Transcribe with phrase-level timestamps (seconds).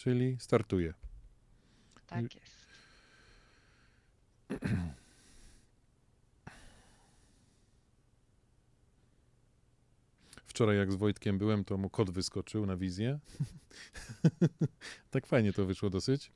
[0.00, 0.94] czyli startuje.
[2.06, 2.60] Tak jest.
[10.46, 13.18] Wczoraj jak z Wojtkiem byłem, to mu kot wyskoczył na wizję.
[15.10, 16.32] tak fajnie to wyszło dosyć.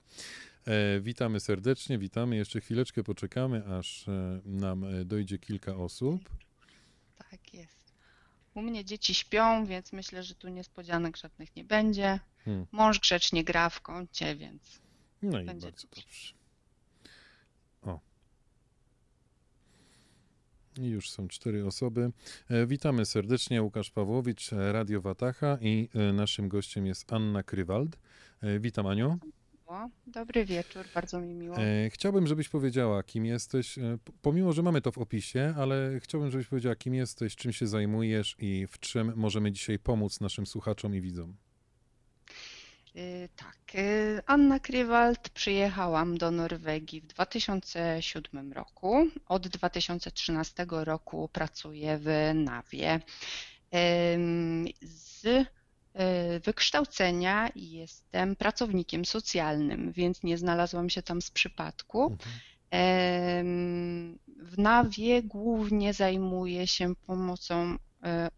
[0.67, 2.37] E, witamy serdecznie, witamy.
[2.37, 6.31] Jeszcze chwileczkę poczekamy, aż e, nam e, dojdzie kilka osób.
[7.31, 7.95] Tak jest.
[8.55, 12.21] U mnie dzieci śpią, więc myślę, że tu niespodzianek żadnych nie będzie.
[12.45, 12.67] Hmm.
[12.73, 14.81] Mąż grzecznie gra w kącie, więc
[15.23, 16.35] No i bardzo dobrze.
[17.82, 18.01] O.
[20.79, 22.11] I już są cztery osoby.
[22.51, 23.63] E, Witamy serdecznie.
[23.63, 27.99] Łukasz Pawłowicz, e, Radio Watacha i e, naszym gościem jest Anna Krywald.
[28.61, 29.18] Witam Aniu.
[30.07, 31.57] Dobry wieczór, bardzo mi miło.
[31.90, 33.79] Chciałbym, żebyś powiedziała, kim jesteś.
[34.23, 38.37] Pomimo, że mamy to w opisie, ale chciałbym, żebyś powiedziała, kim jesteś, czym się zajmujesz
[38.39, 41.37] i w czym możemy dzisiaj pomóc naszym słuchaczom i widzom.
[42.97, 49.06] Y, Tak, y, Anna Krywald, przyjechałam do Norwegii w 2007 roku.
[49.28, 53.01] Od 2013 roku pracuję w Nawie.
[54.83, 55.47] Z y,
[56.45, 62.03] wykształcenia jestem pracownikiem socjalnym, więc nie znalazłam się tam z przypadku.
[62.03, 62.34] Mhm.
[64.39, 67.79] W Nawie głównie zajmuję się pomocą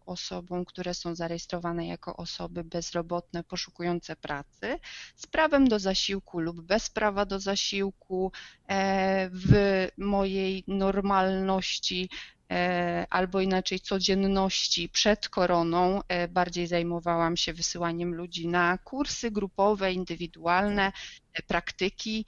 [0.05, 4.79] osobom, które są zarejestrowane jako osoby bezrobotne poszukujące pracy,
[5.15, 8.31] z prawem do zasiłku lub bez prawa do zasiłku.
[8.69, 12.09] E, W mojej normalności
[12.51, 19.93] e, albo inaczej codzienności przed koroną e, bardziej zajmowałam się wysyłaniem ludzi na kursy grupowe,
[19.93, 20.91] indywidualne,
[21.33, 22.25] e, praktyki.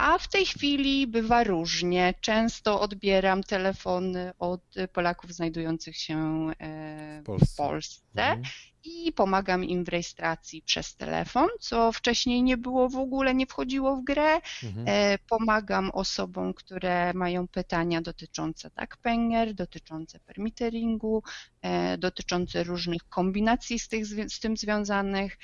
[0.00, 2.14] A w tej chwili bywa różnie.
[2.20, 4.62] Często odbieram telefony od
[4.92, 7.46] Polaków znajdujących się e, W Polsce.
[7.54, 8.42] w Polsce Mhm.
[8.84, 13.96] i pomagam im w rejestracji przez telefon, co wcześniej nie było w ogóle, nie wchodziło
[13.96, 14.40] w grę.
[14.62, 14.84] Mhm.
[14.88, 21.22] E, Pomagam osobom, które mają pytania dotyczące Backpanger, dotyczące permitteringu,
[21.62, 25.38] e, dotyczące różnych kombinacji z, tych, z tym związanych.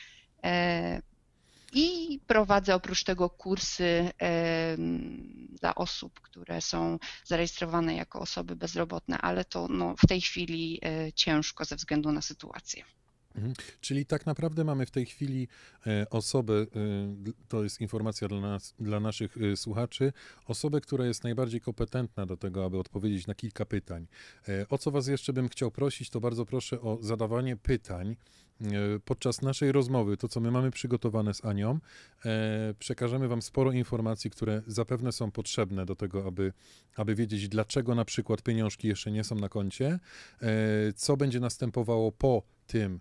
[1.78, 4.10] I prowadzę oprócz tego kursy
[5.60, 11.12] dla osób, które są zarejestrowane jako osoby bezrobotne, ale to no, w tej chwili e,
[11.12, 12.84] ciężko ze względu na sytuację.
[13.36, 13.54] Mhm.
[13.80, 15.48] Czyli tak naprawdę mamy w tej chwili
[15.86, 16.66] e, osobę, e,
[17.48, 20.12] to jest informacja dla nas, dla naszych e, słuchaczy,
[20.46, 24.06] osobę, która jest najbardziej kompetentna do tego, aby odpowiedzieć na kilka pytań.
[24.68, 28.16] O co Was jeszcze bym chciał prosić, to bardzo proszę o zadawanie pytań
[29.04, 30.16] podczas naszej rozmowy.
[30.16, 31.78] To, co my mamy przygotowane z Anią,
[32.78, 36.52] przekażemy Wam sporo informacji, które zapewne są potrzebne do tego, aby,
[36.96, 39.98] aby wiedzieć, dlaczego na przykład pieniążki jeszcze nie są na koncie,
[40.96, 43.00] co będzie następowało po tym,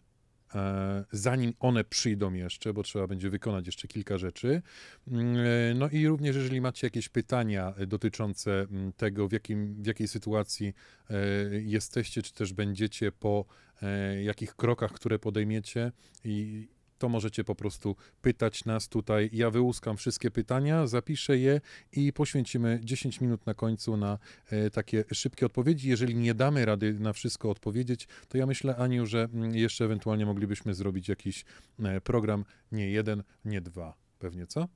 [1.11, 4.61] zanim one przyjdą jeszcze, bo trzeba będzie wykonać jeszcze kilka rzeczy.
[5.07, 9.83] Mm, e, No i również, jeżeli macie jakieś pytania e, dotyczące mm, tego, w, jakim,
[9.83, 10.73] w jakiej sytuacji
[11.09, 11.15] e,
[11.61, 13.45] jesteście, czy też będziecie po
[13.81, 15.91] e, jakich krokach, które podejmiecie
[16.23, 16.67] i
[16.97, 19.29] to możecie po prostu pytać nas tutaj.
[19.33, 21.61] Ja wyłuskam wszystkie pytania, zapiszę je
[21.91, 24.17] i poświęcimy 10 minut na końcu na
[24.49, 25.89] e, takie szybkie odpowiedzi.
[25.89, 30.25] Jeżeli nie damy rady na wszystko odpowiedzieć, to ja myślę, Aniu, że mm, jeszcze ewentualnie
[30.25, 31.45] moglibyśmy zrobić jakiś
[31.79, 34.67] e, program, nie jeden, nie dwa, pewnie, co?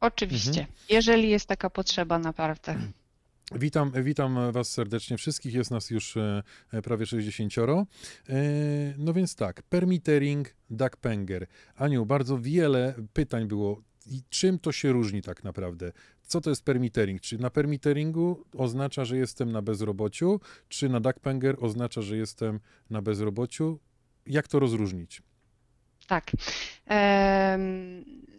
[0.00, 2.78] Oczywiście, jeżeli jest taka potrzeba, naprawdę.
[3.54, 5.54] Witam, witam Was serdecznie wszystkich.
[5.54, 6.42] Jest nas już e,
[6.72, 7.52] e, prawie 60.
[7.58, 8.34] E,
[8.98, 11.46] No więc tak, permittering, duckpenger.
[11.76, 13.82] Aniu, bardzo wiele pytań było.
[14.06, 15.92] I czym to się różni tak naprawdę?
[16.22, 17.20] Co to jest permittering?
[17.20, 22.60] Czy na permitteringu oznacza, że jestem na bezrobociu, czy na duckpenger oznacza, że jestem
[22.90, 23.78] na bezrobociu?
[24.26, 25.22] Jak to rozróżnić?
[26.06, 26.30] Tak.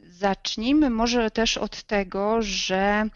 [0.10, 3.10] Zacznijmy może też od tego, że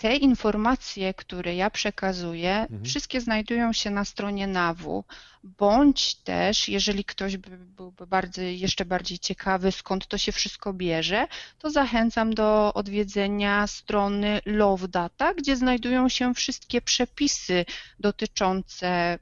[0.00, 2.84] te informacje, które ja przekazuję, Mhm.
[2.84, 5.04] wszystkie znajdują się na stronie NAW,
[5.44, 11.26] bądź też, jeżeli ktoś by, byłby bardzo, jeszcze bardziej ciekawy, skąd to się wszystko bierze,
[11.58, 17.64] to zachęcam do odwiedzenia strony Love Data, gdzie znajdują się wszystkie przepisy
[17.98, 19.18] dotyczące,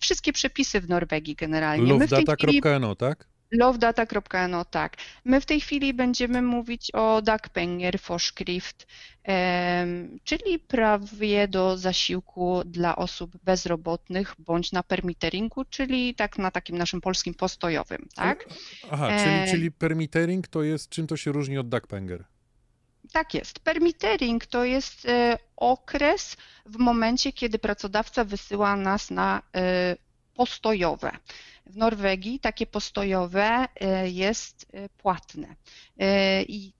[0.00, 1.92] wszystkie przepisy w Norwegii generalnie.
[1.92, 3.31] Lovedata.no, tak?
[3.52, 4.96] Lovedata.no, tak.
[5.24, 8.86] My w tej chwili będziemy mówić o Dagpenger Forskrift,
[10.24, 17.00] czyli prawie do zasiłku dla osób bezrobotnych bądź na permitteringu, czyli tak na takim naszym
[17.00, 18.48] polskim postojowym, tak?
[18.90, 22.24] Aha, E, czyli, czyli permittering to jest, czym to się różni od duckpenger?
[23.12, 23.58] Tak jest.
[23.58, 29.96] Permittering to jest e, okres w momencie, kiedy pracodawca wysyła nas na e,
[30.34, 31.10] postojowe.
[31.66, 33.68] W Norwegii takie postojowe
[34.04, 34.66] jest
[34.98, 35.56] płatne.
[36.48, 36.72] I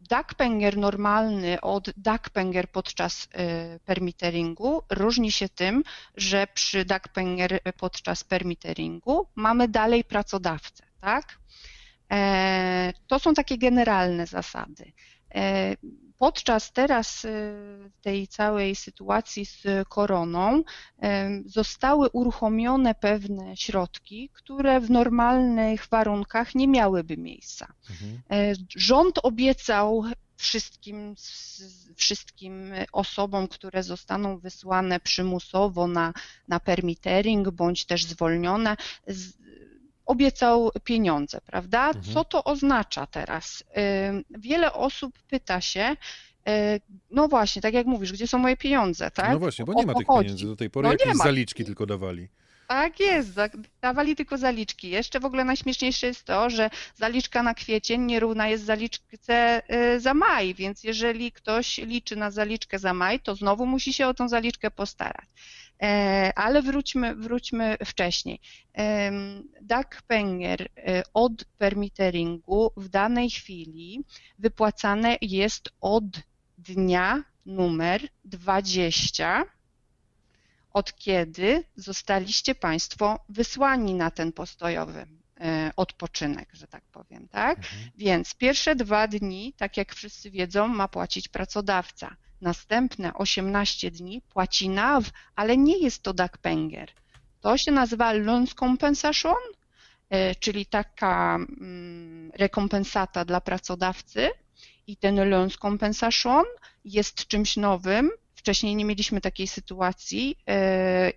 [0.00, 3.28] Duckpenger normalny od Duckpenger podczas
[3.84, 5.84] permitteringu różni się tym,
[6.16, 11.38] że przy Duckpenger podczas permitteringu mamy dalej pracodawcę, tak?
[13.06, 14.92] To są takie generalne zasady.
[16.22, 17.26] Podczas teraz
[18.02, 20.62] tej całej sytuacji z koroną
[21.46, 27.72] zostały uruchomione pewne środki, które w normalnych warunkach nie miałyby miejsca.
[27.90, 28.22] Mhm.
[28.76, 30.04] Rząd obiecał
[30.36, 31.14] wszystkim,
[31.96, 36.12] wszystkim osobom, które zostaną wysłane przymusowo na,
[36.48, 38.76] na permittering bądź też zwolnione,
[40.06, 41.86] obiecał pieniądze, prawda?
[41.86, 42.14] Mhm.
[42.14, 43.64] Co to oznacza teraz?
[44.30, 45.96] Wiele osób pyta się,
[46.46, 49.30] e, no właśnie, tak jak mówisz, gdzie są moje pieniądze, tak?
[49.30, 52.28] No właśnie, bo nie ma tych pieniędzy do tej pory, no jakieś zaliczki tylko dawali.
[52.68, 53.30] Tak jest,
[53.80, 54.90] dawali tylko zaliczki.
[54.90, 60.14] Jeszcze w ogóle najśmieszniejsze jest to, że zaliczka na kwiecień nierówna jest zaliczce e, za
[60.14, 64.28] maj, więc jeżeli ktoś liczy na zaliczkę za maj, to znowu musi się o tą
[64.28, 65.26] zaliczkę postarać.
[65.82, 68.40] E, ale wróćmy, wróćmy wcześniej.
[69.62, 74.04] Doug Penger e, od permitteringu w danej chwili
[74.38, 76.04] wypłacane jest od
[76.58, 79.44] dnia numer 20,
[80.70, 85.06] od kiedy zostaliście Państwo wysłani na ten postojowy
[85.40, 87.58] e, odpoczynek, że tak powiem, tak?
[87.58, 87.90] Mhm.
[87.96, 94.68] Więc pierwsze dwa dni, tak jak wszyscy wiedzą, ma płacić pracodawca następne 18 dni płaci
[94.68, 96.88] NAW, ale nie jest to dagpenger.
[97.40, 99.42] To się nazywa Lönscompensation,
[100.10, 104.30] e, czyli taka mm, rekompensata dla pracodawcy
[104.86, 106.42] i ten Lönscompensation
[106.84, 108.10] jest czymś nowym.
[108.34, 111.12] Wcześniej nie mieliśmy takiej sytuacji e,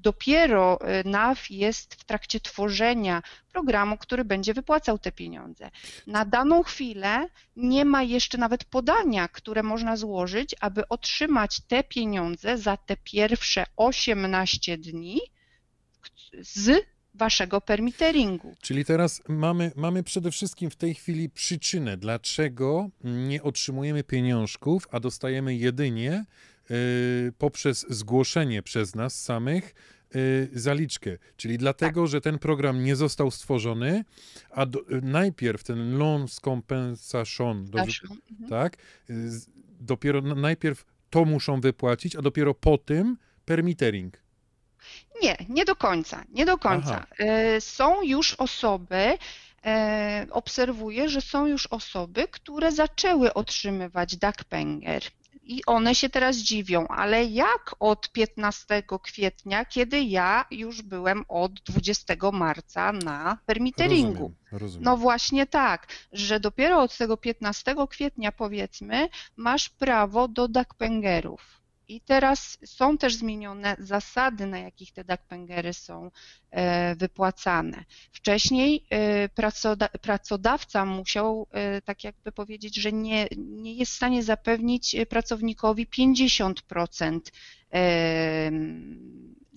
[0.00, 3.22] dopiero y, NAW jest w trakcie tworzenia
[3.52, 5.70] programu, który będzie wypłacał te pieniądze.
[6.06, 12.58] Na daną chwilę nie ma jeszcze nawet podania, które można złożyć, aby otrzymać te pieniądze
[12.58, 15.20] za te pierwsze 18 dni
[16.40, 18.56] z waszego permitteringu.
[18.60, 25.00] Czyli teraz mamy, mamy przede wszystkim w tej chwili przyczynę, dlaczego nie otrzymujemy pieniążków, a
[25.00, 26.24] dostajemy jedynie
[27.38, 29.74] poprzez zgłoszenie przez nas samych
[30.16, 31.10] y, zaliczkę.
[31.36, 32.10] Czyli dlatego, tak.
[32.10, 34.04] że ten program nie został stworzony,
[34.50, 38.20] a do, najpierw ten loans compensation, do, mhm.
[38.48, 38.76] tak,
[39.80, 44.22] dopiero najpierw to muszą wypłacić, a dopiero po tym permittering.
[45.22, 47.06] Nie, nie do końca, nie do końca.
[47.12, 47.24] Aha.
[47.56, 49.18] Y, są już osoby,
[50.30, 55.02] obserwuję, że są już osoby, które zaczęły otrzymywać Duckpenger
[55.46, 61.52] i one się teraz dziwią, ale jak od 15 kwietnia, kiedy ja już byłem od
[61.60, 64.12] 20 marca na permitteringu?
[64.12, 64.84] Rozumiem, rozumiem.
[64.84, 71.56] No właśnie tak, że dopiero od tego 15 kwietnia powiedzmy masz prawo do duckpengerów.
[71.88, 76.10] I teraz są też zmienione zasady, na jakich te dagpengery są
[76.50, 77.84] e, wypłacane.
[78.12, 79.28] Wcześniej e,
[80.00, 87.20] pracodawca musiał e, tak jakby powiedzieć, że nie, nie jest w stanie zapewnić pracownikowi 50%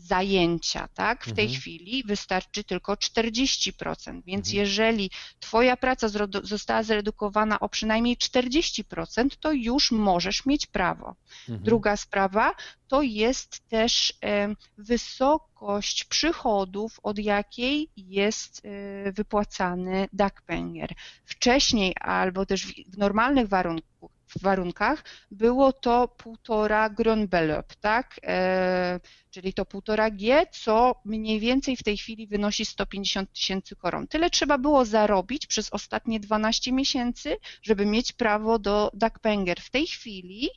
[0.09, 1.23] zajęcia, tak?
[1.23, 1.61] W tej mhm.
[1.61, 4.57] chwili wystarczy tylko 40%, więc mhm.
[4.65, 5.09] jeżeli
[5.39, 6.07] Twoja praca
[6.43, 11.15] została zredukowana o przynajmniej 40%, to już możesz mieć prawo.
[11.49, 11.63] Mhm.
[11.63, 12.55] Druga sprawa
[12.87, 14.13] to jest też
[14.77, 20.93] wysokość przychodów, od jakiej jest e, wypłacany Duckpenger.
[21.25, 28.19] Wcześniej albo też w normalnych warunkach warunkach, było to półtora Grönbelöp, tak?
[28.23, 28.99] E,
[29.31, 34.07] czyli to półtora G, co mniej więcej w tej chwili wynosi 150 tysięcy koron.
[34.07, 39.61] Tyle trzeba było zarobić przez ostatnie 12 miesięcy, żeby mieć prawo do Duckpenger.
[39.61, 40.49] W tej chwili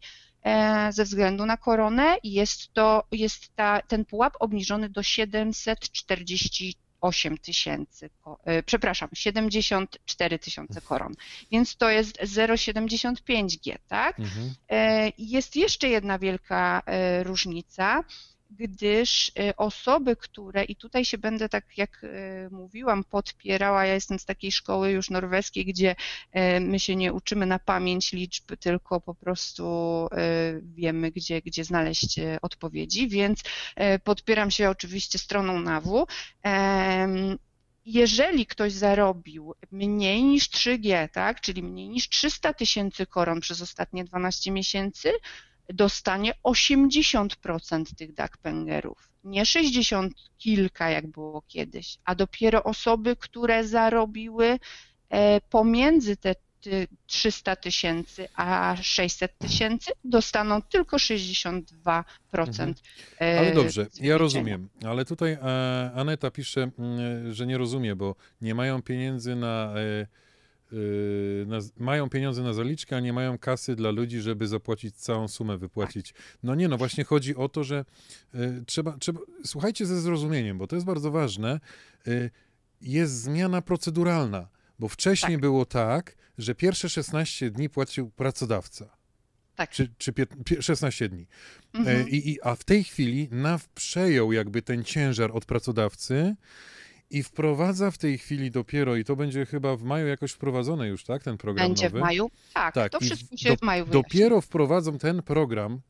[0.42, 7.38] e, ze względu na koronę jest to, jest ta, ten pułap obniżony do 740 8
[7.38, 8.10] tysięcy,
[8.44, 11.14] e, przepraszam, 74 tysiące koron,
[11.52, 14.20] więc to jest 0,75G, tak?
[14.20, 14.54] Mhm.
[14.70, 18.04] E, jest jeszcze jedna wielka e, różnica,
[18.58, 24.18] gdyż e, osoby, które, i tutaj się będę tak jak e, mówiłam, podpierała, ja jestem
[24.18, 25.96] z takiej szkoły już norweskiej, gdzie
[26.32, 29.62] e, my się nie uczymy na pamięć liczb, tylko po prostu
[30.62, 33.40] wiemy, gdzie, gdzie znaleźć odpowiedzi, więc
[34.04, 36.06] podpieram się oczywiście stroną NAW.
[37.84, 44.04] Jeżeli ktoś zarobił mniej niż 3G, tak, czyli mniej niż 300 tysięcy koron przez ostatnie
[44.04, 45.12] 12 miesięcy,
[45.72, 49.08] dostanie 80% tych duckpengerów.
[49.24, 54.58] nie 60 kilka, jak było kiedyś, a dopiero osoby, które zarobiły
[55.10, 56.34] e, pomiędzy te
[57.06, 62.02] 300 tysięcy a 600 tysięcy dostaną tylko 62%.
[62.32, 62.74] Mhm.
[63.20, 68.14] E, ale dobrze, ja rozumiem, ale tutaj e, Aneta pisze, mm, że nie rozumie, bo
[68.40, 69.74] nie mają pieniędzy na,
[71.46, 75.58] na, mają pieniądze na zaliczkę, a nie mają kasy dla ludzi, żeby zapłacić całą sumę,
[75.58, 76.14] wypłacić.
[76.42, 77.84] No nie, no właśnie chodzi o to, że
[78.66, 81.60] trzeba, trzeba, słuchajcie ze zrozumieniem, bo to jest bardzo ważne,
[82.80, 84.48] jest zmiana proceduralna,
[84.78, 85.40] bo wcześniej tak.
[85.40, 88.96] było tak, że pierwsze 16 dni płacił pracodawca.
[89.54, 89.70] Tak.
[89.70, 90.12] Czy, czy
[90.62, 91.26] 16 dni.
[91.74, 92.08] Mhm.
[92.08, 96.36] I, I, a w tej chwili NAW przejął jakby ten ciężar od pracodawcy
[97.12, 101.04] i wprowadza w tej chwili dopiero, i to będzie chyba w maju jakoś wprowadzone już,
[101.04, 101.98] tak, ten program Będzie nowy.
[101.98, 102.30] w maju?
[102.54, 102.92] Tak, tak.
[102.92, 104.02] to wszystko się do, w maju wyjaśni.
[104.02, 105.80] Dopiero wprowadzą ten program,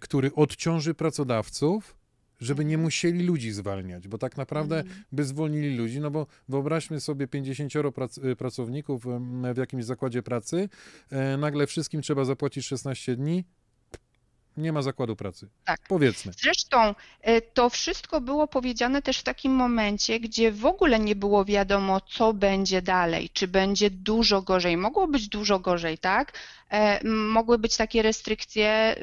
[0.00, 1.96] który odciąży pracodawców,
[2.40, 5.04] żeby nie musieli ludzi zwalniać, bo tak naprawdę mhm.
[5.12, 9.04] by zwolnili ludzi, no bo wyobraźmy sobie 50 prac y, pracowników
[9.54, 10.68] w jakimś zakładzie pracy,
[11.10, 13.44] e, nagle wszystkim trzeba zapłacić 16 dni,
[14.56, 15.48] nie ma zakładu pracy.
[15.64, 15.80] Tak.
[15.88, 16.32] Powiedzmy.
[16.42, 21.44] Zresztą e, to wszystko było powiedziane też w takim momencie, gdzie w ogóle nie było
[21.44, 24.76] wiadomo, co będzie dalej, czy będzie dużo gorzej.
[24.76, 26.32] Mogło być dużo gorzej, tak?
[26.70, 28.96] E, mogły być takie restrykcje,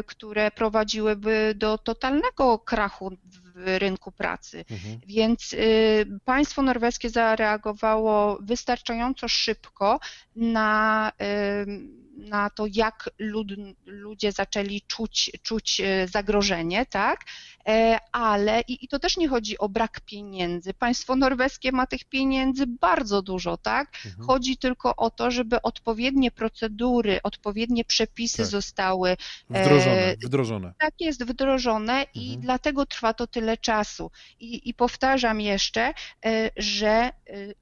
[0.00, 3.16] y, które prowadziłyby do totalnego krachu
[3.54, 4.64] w rynku pracy.
[4.70, 5.00] Mhm.
[5.06, 10.00] Więc y, państwo norweskie zareagowało wystarczająco szybko
[10.36, 11.12] na
[12.20, 13.48] na to, jak lud,
[13.86, 17.24] ludzie zaczęli czuć, czuć e, zagrożenie, tak?
[17.68, 20.74] E, ale i, i to też nie chodzi o brak pieniędzy.
[20.74, 23.88] Państwo norweskie ma tych pieniędzy bardzo dużo, tak?
[24.06, 24.26] Mhm.
[24.26, 28.46] Chodzi tylko o to, żeby odpowiednie procedury, odpowiednie przepisy tak.
[28.46, 29.16] zostały e,
[29.64, 30.14] wdrożone.
[30.24, 30.74] wdrożone.
[30.78, 32.08] Tak jest, wdrożone mhm.
[32.14, 34.10] i dlatego trwa to tyle czasu.
[34.40, 35.94] I, i powtarzam jeszcze,
[36.56, 37.10] że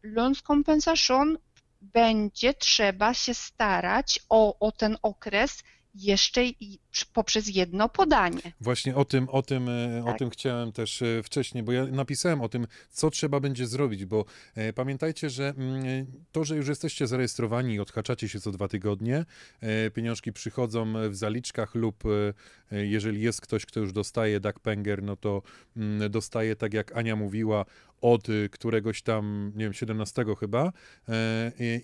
[0.03, 1.39] Lons Compensation
[1.81, 5.63] będzie trzeba się starać o, o ten okres
[5.95, 6.41] jeszcze
[7.05, 8.41] poprzez jedno podanie.
[8.61, 10.15] Właśnie o tym, o tym, e, tak.
[10.15, 14.05] o tym chciałem też e, wcześniej, bo ja napisałem o tym, co trzeba będzie zrobić,
[14.05, 14.25] bo
[14.55, 19.25] e, pamiętajcie, że mm, to, że już jesteście zarejestrowani i odhaczacie się co dwa tygodnie,
[19.95, 22.05] pieniążki przychodzą w zaliczkach lub
[22.71, 25.43] jeżeli jest ktoś, kto już dostaje Penger, no to
[25.77, 27.65] mm, dostaje, tak jak Ania mówiła,
[28.01, 30.73] od któregoś tam, nie wiem, 17 chyba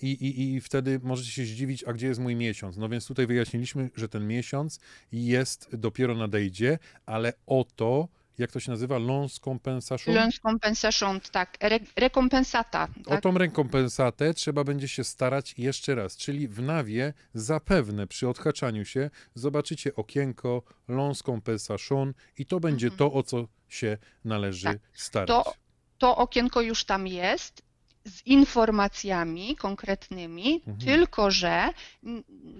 [0.03, 2.77] i, i, i wtedy możecie się zdziwić, a gdzie jest mój miesiąc?
[2.77, 4.81] No więc tutaj wyjaśniliśmy, że ten miesiąc
[5.13, 8.09] jest dopiero nadejdzie, ale oto
[8.39, 8.99] jak to się nazywa?
[8.99, 10.15] Lons compensation?
[10.15, 11.57] Lons compensation, tak.
[11.61, 12.89] Re rekompensata.
[13.05, 13.19] Tak?
[13.19, 18.85] O tą rekompensatę trzeba będzie się starać jeszcze raz, czyli w nawie zapewne przy odhaczaniu
[18.85, 22.99] się zobaczycie okienko Lons compensation i to będzie mhm.
[22.99, 24.79] to, o co się należy tak.
[24.95, 25.29] starać.
[25.29, 25.55] To,
[25.99, 27.63] to okienko już tam jest
[28.05, 30.79] z informacjami konkretnymi, mhm.
[30.79, 31.69] tylko że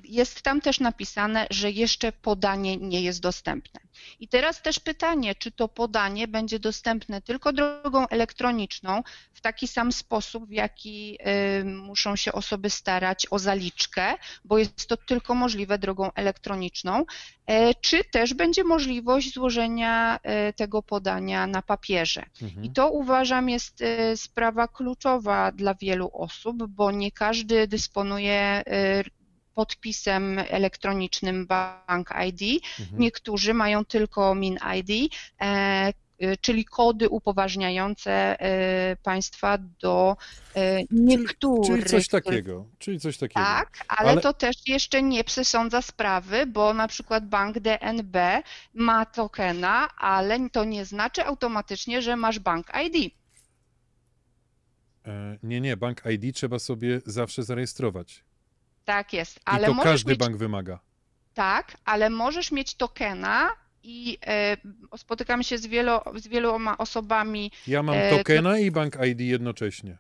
[0.05, 3.81] jest tam też napisane, że jeszcze podanie nie jest dostępne.
[4.21, 9.03] I teraz też pytanie, czy to podanie będzie dostępne tylko drogą elektroniczną,
[9.45, 11.19] taki sam sposób, w jaki
[11.61, 17.05] y, muszą się osoby starać o zaliczkę, bo jest to tylko możliwe drogą elektroniczną,
[17.47, 22.25] e, czy też będzie możliwość złożenia e, tego podania na papierze.
[22.43, 22.65] Mhm.
[22.65, 23.85] I to uważam jest
[24.17, 28.63] sprawa kluczowa dla wielu osób, bo nie każdy dysponuje
[29.55, 32.65] podpisem elektronicznym Bank ID.
[32.81, 33.01] Mhm.
[33.01, 35.93] Niektórzy mają tylko Min ID, e,
[36.41, 40.17] czyli kody upoważniające e, państwa do
[40.91, 41.67] niektórych.
[41.67, 42.67] Czyli, czyli coś takiego.
[42.79, 43.41] Czyli coś takiego.
[43.41, 48.17] Tak, ale, ale, to też jeszcze nie przesądza sprawy, bo na przykład bank DNB
[48.75, 53.15] ma tokena, ale to nie znaczy automatycznie, że masz bank ID.
[55.43, 58.25] Nie, nie, bank ID trzeba sobie zawsze zarejestrować.
[58.85, 60.21] Tak jest, ale I to każdy mieć...
[60.21, 60.81] bank wymaga.
[61.35, 63.51] Tak, ale możesz mieć tokena
[63.85, 64.57] i e,
[64.97, 67.51] spotykamy się z, wielo, z wieloma osobami.
[67.67, 68.57] Ja mam e, tokena to...
[68.57, 69.99] i bank ID jednocześnie.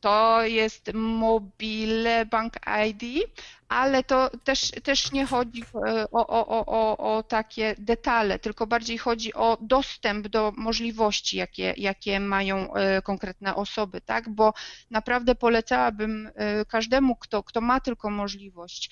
[0.00, 2.54] To jest mobile bank
[2.88, 3.30] ID,
[3.68, 8.98] ale to też, też nie chodzi e, o, o, o, o takie detale, tylko bardziej
[8.98, 14.28] chodzi o dostęp do możliwości, jakie, jakie mają e, konkretne osoby, tak?
[14.28, 14.52] Bo
[14.90, 18.90] naprawdę polecałabym e, każdemu, kto, kto ma tylko możliwość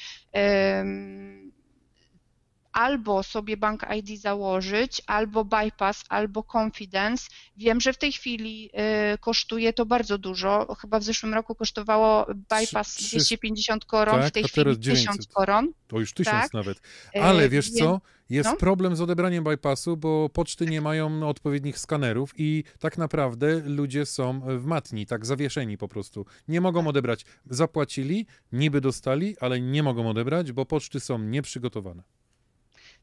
[2.73, 7.29] albo sobie Bank ID założyć, albo Bypass, albo Confidence.
[7.57, 8.71] Wiem, że w tej chwili
[9.15, 10.75] y, kosztuje to bardzo dużo.
[10.81, 15.01] Chyba w zeszłym roku kosztowało Bypass Trzy- 250 koron, tak, w tej chwili teraz 1000
[15.05, 15.33] 900.
[15.33, 15.73] koron.
[15.87, 16.55] To już tysiąc Tak.
[16.55, 16.81] nawet.
[17.17, 18.01] E, Ale wiesz co?
[18.31, 18.57] Jest no.
[18.57, 24.41] problem z odebraniem bypassu, bo poczty nie mają odpowiednich skanerów i tak naprawdę ludzie są
[24.41, 26.27] w matni, tak zawieszeni po prostu.
[26.49, 26.89] Nie mogą Tak.
[26.89, 27.25] odebrać.
[27.51, 32.03] Zapłacili, niby dostali, ale nie mogą odebrać, bo poczty są nieprzygotowane.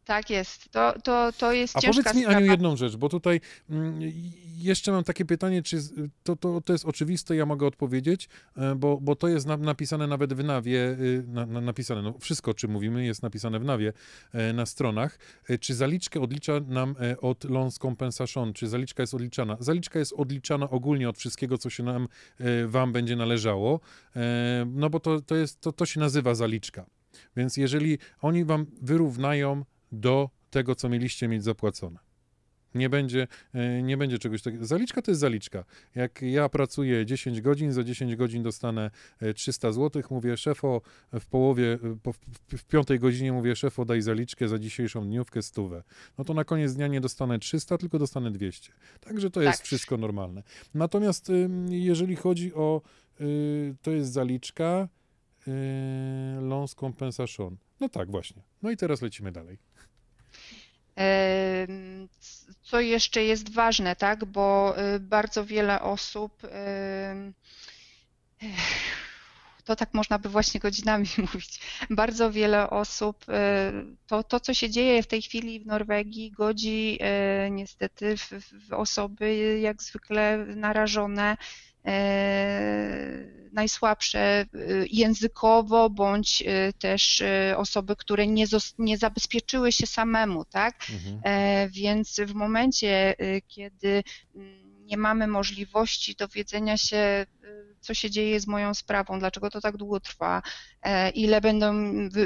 [0.05, 0.69] Tak jest.
[0.71, 2.38] To, to, to jest A ciężka powiedz mi, sprawa.
[2.38, 4.00] Aniu, jedną rzecz, bo tutaj mm,
[4.57, 5.77] jeszcze mam takie pytanie, czy
[6.24, 10.07] to, to, to jest oczywiste, ja mogę odpowiedzieć, e, bo, bo to jest na, napisane
[10.07, 13.63] nawet w nawie, y, na, na, napisane, no wszystko, o czym mówimy, jest napisane w
[13.63, 13.93] nawie
[14.33, 15.19] e, na stronach.
[15.50, 19.57] E, Czy zaliczkę odlicza nam od Lons Compensation, czy zaliczka jest odliczana?
[19.59, 22.07] Zaliczka jest odliczana ogólnie od wszystkiego, co się nam,
[22.67, 23.79] wam będzie należało,
[24.65, 26.85] no bo to, to, jest, to, to się nazywa zaliczka.
[27.35, 32.00] Więc jeżeli oni wam wyrównają do tego, co mieliście mieć zapłacone.
[32.75, 34.65] Nie będzie, e, nie będzie czegoś takiego.
[34.65, 35.65] Zaliczka to jest zaliczka.
[35.96, 40.82] Jak ja pracuję 10 godzin, za 10 godzin dostanę e, 300 zł, mówię szefo
[41.13, 45.84] w połowie, e, w, piątej godzinie mówię szefo daj zaliczkę za dzisiejszą dniówkę stówę.
[46.18, 48.72] No to na koniec dnia nie dostanę 300, tylko dostanę 200.
[49.00, 49.65] Także to jest Tak.
[49.65, 50.44] wszystko normalne.
[50.74, 51.32] Natomiast
[51.70, 52.82] jeżeli chodzi o,
[53.22, 54.88] y, to jest zaliczka,
[55.48, 55.51] y,
[56.42, 57.58] lons compensation.
[57.79, 58.41] No tak, właśnie.
[58.62, 59.58] No i teraz lecimy dalej.
[62.62, 64.25] Co jeszcze jest ważne, tak?
[64.25, 66.41] Bo y, bardzo wiele osób,
[69.65, 73.34] to tak można by właśnie godzinami mówić, bardzo wiele osób, y,
[74.08, 77.00] to, to co się dzieje w tej chwili w Norwegii, godzi
[77.48, 78.32] y, niestety w,
[78.67, 81.38] w osoby jak zwykle narażone
[83.51, 87.24] najsłabsze y, językowo, bądź y, też
[87.56, 88.46] osoby, które nie,
[88.77, 90.75] nie zabezpieczyły się samemu, tak?
[90.94, 91.22] Mhm.
[91.24, 93.15] E, Więc w momencie,
[93.48, 94.04] kiedy
[94.36, 97.25] mm, nie mamy możliwości dowiedzenia się,
[97.86, 100.42] co się dzieje z moją sprawą, dlaczego to tak długo trwa,
[100.82, 101.74] e, ile będą,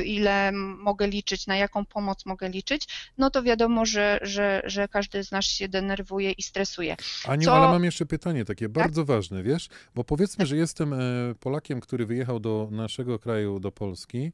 [0.06, 2.88] ile mogę liczyć, na jaką pomoc mogę liczyć,
[3.18, 6.96] no to wiadomo, że, że, że każdy z nas się denerwuje i stresuje.
[7.28, 9.70] Aniu, Co- ale mam jeszcze pytanie takie bardzo ważne, wiesz?
[9.96, 10.98] Bo powiedzmy, że jestem e,
[11.40, 14.32] Polakiem, który wyjechał do naszego kraju, do Polski.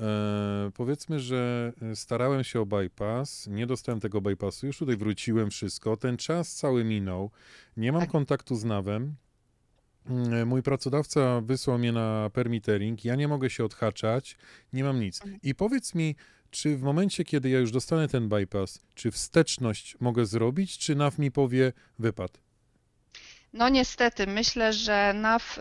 [0.00, 5.96] E, powiedzmy, że starałem się o bypass, nie dostałem tego bypassu, już tutaj wróciłem, wszystko.
[5.96, 7.30] Ten czas cały minął,
[7.76, 8.10] nie mam Tak.
[8.10, 9.14] kontaktu z NAWem.
[10.08, 14.36] Mm, Mój pracodawca wysłał mnie na permittering, ja nie mogę się odhaczać,
[14.72, 15.22] nie mam nic.
[15.22, 15.40] Mhm.
[15.42, 16.16] I powiedz mi,
[16.50, 21.18] czy w momencie, kiedy ja już dostanę ten bypass, czy wsteczność mogę zrobić, czy NAW
[21.18, 22.45] mi powie wypad?
[23.52, 25.60] No niestety, myślę, że NAW y,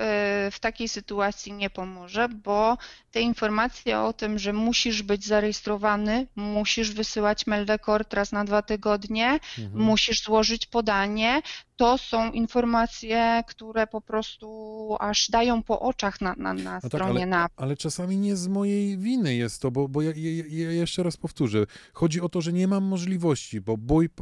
[0.52, 2.78] w takiej sytuacji nie pomoże, bo
[3.12, 9.39] te informacje o tym, że musisz być zarejestrowany, musisz wysyłać meldekort raz na dwa tygodnie,
[9.60, 9.84] Mhm.
[9.84, 11.41] musisz złożyć podanie,
[11.76, 16.89] to są informacje, które po prostu aż dają po oczach na, na, na No tak,
[16.91, 17.52] stronie ale- NAW.
[17.56, 21.17] Ale czasami nie z mojej winy jest to, bo, bo ja, ja, ja jeszcze raz
[21.17, 21.65] powtórzę.
[21.93, 23.76] Chodzi o to, że nie mam możliwości, bo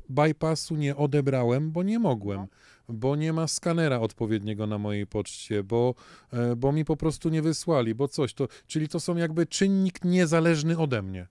[0.09, 2.39] bypassu nie odebrałem, bo nie mogłem.
[2.39, 2.47] No.
[2.89, 5.95] Bo nie ma skanera odpowiedniego na mojej poczcie, bo,
[6.33, 8.47] e, bo mi po prostu nie wysłali, bo coś to.
[8.67, 11.27] Czyli to są jakby czynnik niezależny ode mnie.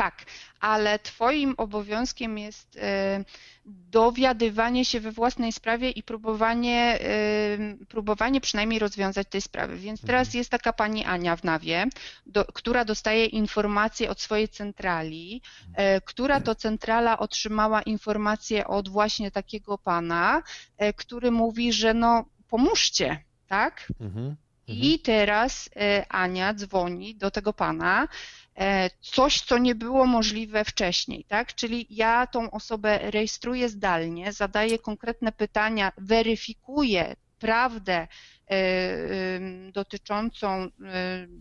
[0.00, 0.24] Tak,
[0.60, 3.24] ale Twoim obowiązkiem jest e,
[3.66, 9.76] dowiadywanie się we własnej sprawie i próbowanie, e, próbowanie przynajmniej rozwiązać tej sprawy.
[9.76, 10.38] Więc teraz Mhm.
[10.38, 11.86] jest taka pani Ania w Nawie,
[12.26, 15.42] do, która dostaje informacje od swojej centrali,
[15.74, 20.42] e, która to centrala otrzymała informację od właśnie takiego pana,
[20.96, 23.92] który mówi, że no pomóżcie, tak?
[24.00, 24.36] Mhm.
[24.68, 25.70] I teraz
[26.08, 28.08] Ania dzwoni do tego pana,
[29.00, 31.54] coś, co nie było możliwe wcześniej, tak?
[31.54, 38.08] Czyli ja tą osobę rejestruję zdalnie, zadaję konkretne pytania, weryfikuję prawdę
[38.50, 38.58] e,
[39.72, 40.68] dotyczącą e,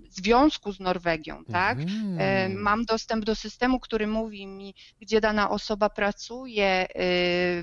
[0.10, 1.80] związku z Norwegią, tak?
[1.80, 2.54] E, Mhm.
[2.62, 6.88] Mam dostęp do systemu, który mówi mi, gdzie dana osoba pracuje, e,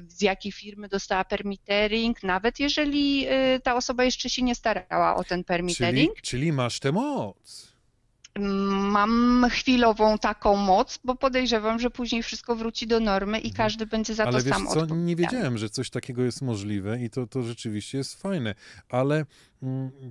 [0.08, 5.24] z jakiej firmy dostała permittering, nawet jeżeli e, ta osoba jeszcze się nie starała o
[5.24, 6.20] ten Czyli, permittering.
[6.22, 7.75] czyli masz tę moc.
[8.38, 13.54] Mam chwilową taką moc, bo podejrzewam, że później wszystko wróci do normy i Mhm.
[13.56, 17.02] każdy będzie za Ale to wiesz sam co, nie wiedziałem, że coś takiego jest możliwe
[17.02, 18.54] i to, to rzeczywiście jest fajne,
[18.88, 19.26] ale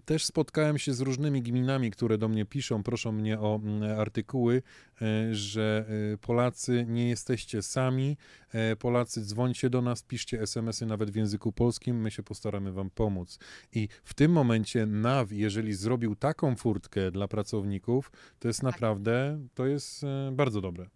[0.05, 4.61] też spotkałem się z różnymi gminami, które do mnie piszą, proszą mnie o mm, artykuły,
[5.01, 8.17] e, że e, Polacy nie jesteście sami,
[8.53, 12.89] e, Polacy dzwońcie do nas, piszcie SMS-y nawet w języku polskim, my się postaramy wam
[12.89, 13.39] pomóc.
[13.73, 18.71] I w tym momencie NAW, jeżeli zrobił taką furtkę dla pracowników, to jest Tak.
[18.71, 20.89] naprawdę, to jest bardzo dobre.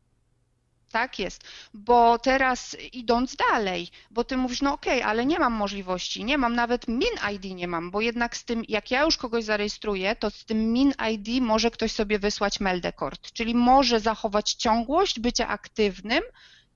[0.92, 5.54] Tak jest, bo teraz idąc dalej, bo ty mówisz, no okej, okay, ale nie mam
[5.54, 9.18] możliwości, nie mam nawet min ID nie mam, bo jednak z tym, jak ja już
[9.18, 14.54] kogoś zarejestruję, to z tym min ID może ktoś sobie wysłać meldekort, czyli może zachować
[14.54, 16.24] ciągłość bycia aktywnym,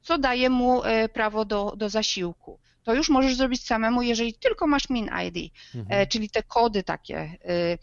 [0.01, 2.59] co daje mu e, prawo do, do zasiłku.
[2.83, 5.37] To już możesz zrobić samemu, jeżeli tylko masz min ID,
[5.75, 6.07] e, mhm.
[6.07, 7.77] czyli te kody takie e,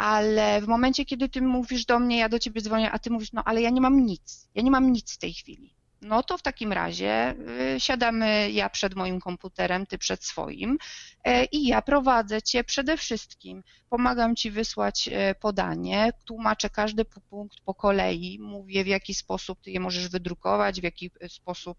[0.00, 3.32] ale w momencie, kiedy ty mówisz do mnie, ja do ciebie dzwonię, a ty mówisz,
[3.32, 5.74] no ale ja nie mam nic, ja nie mam nic w tej chwili.
[6.02, 7.34] No to w takim razie
[7.76, 10.78] y, siadamy ja przed moim komputerem, ty przed swoim
[11.24, 13.62] e, i ja prowadzę cię przede wszystkim.
[13.88, 19.70] Pomagam ci wysłać e, podanie, tłumaczę każdy punkt po kolei, mówię w jaki sposób ty
[19.70, 21.78] je możesz wydrukować, w jaki e, sposób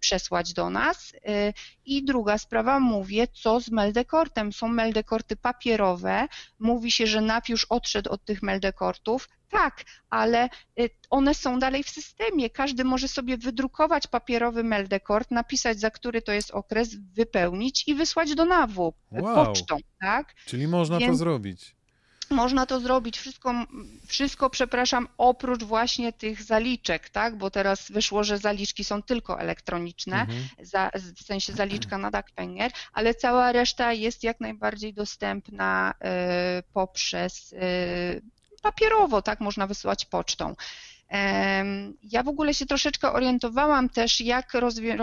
[0.00, 1.12] przesłać do nas.
[1.84, 4.52] I druga sprawa, mówię co z meldekortem.
[4.52, 6.28] Są meldekorty papierowe,
[6.58, 10.48] mówi się, że NAP już odszedł od tych meldekortów, tak, ale
[10.80, 12.50] y, one są dalej w systemie.
[12.50, 18.34] Każdy może sobie wydrukować papierowy meldekort, napisać za który to jest okres, wypełnić i wysłać
[18.34, 19.46] do NAW wow.
[19.46, 20.34] pocztą, tak?
[20.46, 21.12] Czyli można Więc...
[21.12, 21.76] to zrobić.
[22.30, 23.54] Można to zrobić, wszystko,
[24.06, 27.38] wszystko, przepraszam, oprócz właśnie tych zaliczek, tak?
[27.38, 30.44] Bo teraz wyszło, że zaliczki są tylko elektroniczne, mhm.
[30.62, 35.94] za, w sensie zaliczka na Duckpenger, ale cała reszta jest jak najbardziej dostępna
[36.58, 38.22] y, poprzez y,
[38.62, 40.54] papierowo, tak, można wysyłać pocztą.
[42.02, 44.52] Ja w ogóle się troszeczkę orientowałam też, jak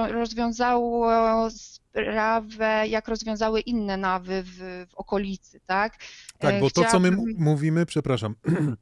[0.09, 5.97] rozwiązało sprawę, jak rozwiązały inne nawy w, w okolicy, tak?
[6.39, 8.35] Tak, bo to, co my mówimy, przepraszam,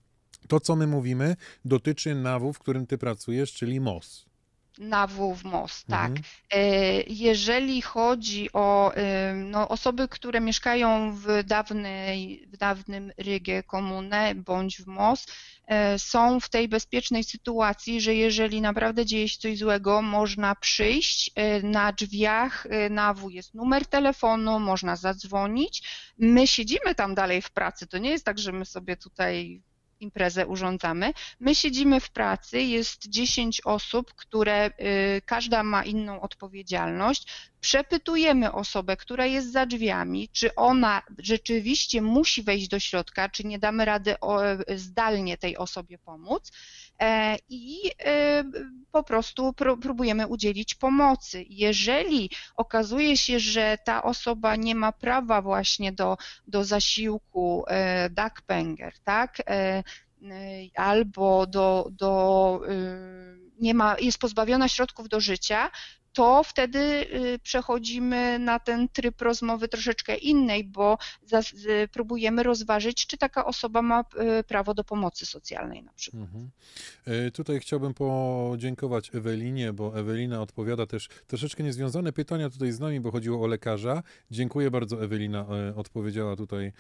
[0.48, 4.31] to, co my mówimy, dotyczy nawu, w którym ty pracujesz, czyli MOS
[4.78, 6.10] na WWMOS, tak.
[6.10, 6.24] Mhm.
[6.52, 6.64] E,
[7.08, 8.92] jeżeli chodzi o
[9.36, 15.28] no, osoby, które mieszkają w, dawnej, w dawnym Rygie komunę bądź w MOS,
[15.68, 21.32] e, są w tej bezpiecznej sytuacji, że jeżeli naprawdę dzieje się coś złego, można przyjść,
[21.36, 25.84] e, na drzwiach NAW jest numer telefonu, można zadzwonić.
[26.18, 29.62] My siedzimy tam dalej w pracy, to nie jest tak, że my sobie tutaj
[30.02, 31.14] imprezę urządzamy.
[31.40, 37.28] My siedzimy w pracy, jest 10 osób, które y, każda ma inną odpowiedzialność.
[37.62, 43.60] Przepytujemy osobę, która jest za drzwiami, czy ona rzeczywiście musi wejść do środka, czy nie
[43.60, 44.16] damy rady
[44.76, 46.52] zdalnie tej osobie pomóc
[47.50, 48.44] i e,
[48.92, 51.46] po prostu próbujemy udzielić pomocy.
[51.50, 58.94] Jeżeli okazuje się, że ta osoba nie ma prawa właśnie do, do zasiłku e, Duckpenger,
[59.04, 59.38] tak,
[60.76, 62.62] albo do, do
[63.60, 65.72] nie ma, jest pozbawiona środków do życia,
[66.14, 70.98] to wtedy y, przechodzimy na ten tryb rozmowy troszeczkę innej, bo
[71.92, 74.02] próbujemy rozważyć, czy taka osoba ma
[74.40, 76.24] y, prawo do pomocy socjalnej na przykład.
[76.24, 76.50] Mhm.
[77.06, 83.00] E, tutaj chciałbym podziękować Ewelinie, bo Ewelina odpowiada też troszeczkę niezwiązane pytania tutaj z nami,
[83.00, 84.04] bo chodziło o lekarza.
[84.32, 85.46] Dziękuję bardzo, Ewelina
[85.76, 86.72] odpowiedziała tutaj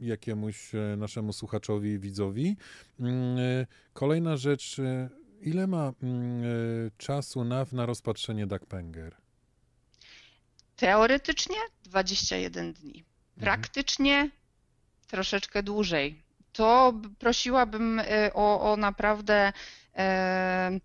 [0.00, 2.56] jakiemuś naszemu słuchaczowi, widzowi.
[3.00, 4.80] Mm, kolejna rzecz,
[5.40, 5.92] Ile ma e,
[6.98, 9.16] czasu NAW na rozpatrzenie Duckpenger?
[10.76, 12.90] Teoretycznie 21 dni.
[12.90, 13.04] Mhm.
[13.40, 14.30] Praktycznie mhm.
[15.06, 16.22] troszeczkę dłużej.
[16.52, 19.52] To prosiłabym e, o, o naprawdę
[19.96, 20.80] e,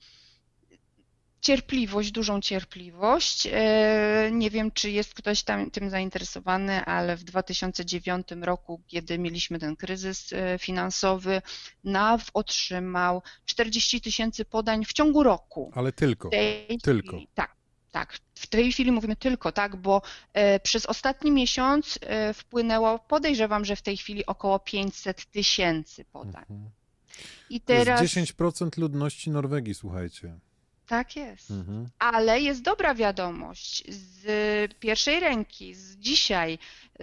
[1.42, 3.48] cierpliwość, dużą cierpliwość.
[3.52, 9.60] E, nie wiem, czy jest ktoś tam tym zainteresowany, ale w 2009 roku, kiedy mieliśmy
[9.60, 11.42] ten kryzys e, finansowy,
[11.84, 15.72] NAW otrzymał 40 tysięcy podań w ciągu roku.
[15.76, 16.30] Ale tylko.
[16.84, 17.08] tylko.
[17.08, 17.56] Chwili, tak.
[17.92, 20.02] Tak, w tej chwili mówimy tylko, tak, bo
[20.34, 22.00] e, przez ostatni miesiąc
[22.34, 26.46] wpłynęło, podejrzewam, że w tej chwili około 500 tysięcy podań.
[26.50, 26.70] Mhm.
[27.50, 27.98] I teraz...
[27.98, 30.40] To jest 10% ludności Norwegii, słuchajcie.
[30.88, 31.52] Tak jest.
[31.52, 31.90] Mhm.
[32.00, 36.60] Ale jest dobra wiadomość z pierwszej ręki, z dzisiaj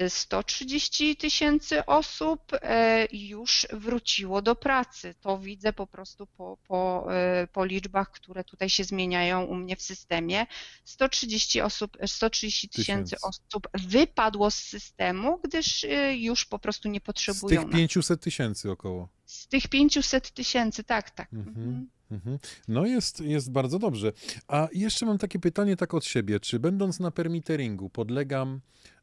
[0.09, 5.15] 130 tysięcy osób e, już wróciło do pracy.
[5.21, 9.77] To widzę po prostu po, po, e, po liczbach, które tutaj się zmieniają u mnie
[9.77, 10.47] w systemie.
[10.85, 17.63] 130 osób, 130 tysięcy osób wypadło z systemu, gdyż już po prostu nie potrzebują.
[17.63, 19.09] Z tych 500 tysięcy około.
[19.43, 21.33] Z tych 500 tysięcy, tak, tak.
[21.33, 21.57] Mhm.
[21.57, 21.89] mhm.
[22.11, 22.39] Mhm.
[22.69, 24.13] No jest, jest bardzo dobrze.
[24.49, 26.41] A jeszcze mam takie pytanie tak od siebie.
[26.41, 28.61] Czy będąc na permiteringu podlegam,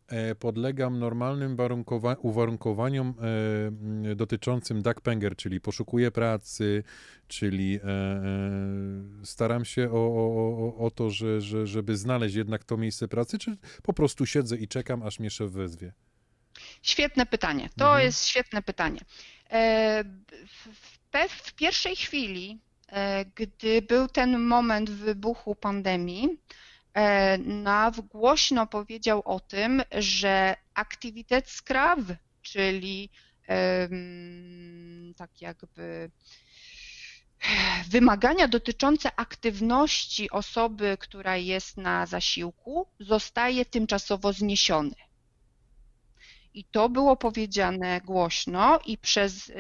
[0.08, 1.58] e, podlegam normalnym
[2.22, 3.14] uwarunkowaniom
[4.12, 6.84] e, dotyczącym duckpenger, czyli poszukuję pracy,
[7.28, 8.22] czyli e,
[9.24, 13.58] staram się o, o, o to, że, że, żeby znaleźć jednak to miejsce pracy, czy
[13.84, 15.94] po prostu siedzę i czekam, aż mnie szef wezwie?
[16.82, 17.70] Świetne pytanie.
[17.78, 18.04] To mhm.
[18.04, 19.00] jest świetne pytanie.
[19.50, 20.68] W,
[21.30, 26.30] w pierwszej chwili e, gdy był ten moment wybuchu pandemii,
[26.94, 32.00] e, NAW głośno powiedział o tym, że Aktivitetskrav,
[32.42, 33.10] czyli
[35.18, 36.12] tak jakby
[37.90, 44.96] wymagania dotyczące aktywności osoby, która jest na zasiłku, zostaje tymczasowo zniesiony.
[46.54, 49.54] I to było powiedziane głośno, i przez y,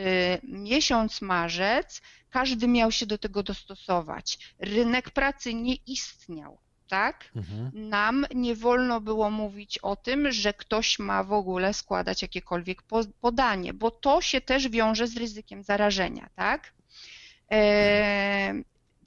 [0.43, 4.53] miesiąc marzec każdy miał się do tego dostosować.
[4.59, 6.57] Rynek pracy nie istniał.
[6.87, 7.31] Tak?
[7.35, 7.89] Mhm.
[7.89, 12.81] Nam nie wolno było mówić o tym, że ktoś ma w ogóle składać jakiekolwiek
[13.21, 16.73] podanie, bo to się też wiąże z ryzykiem zarażenia, tak?
[17.51, 18.53] E,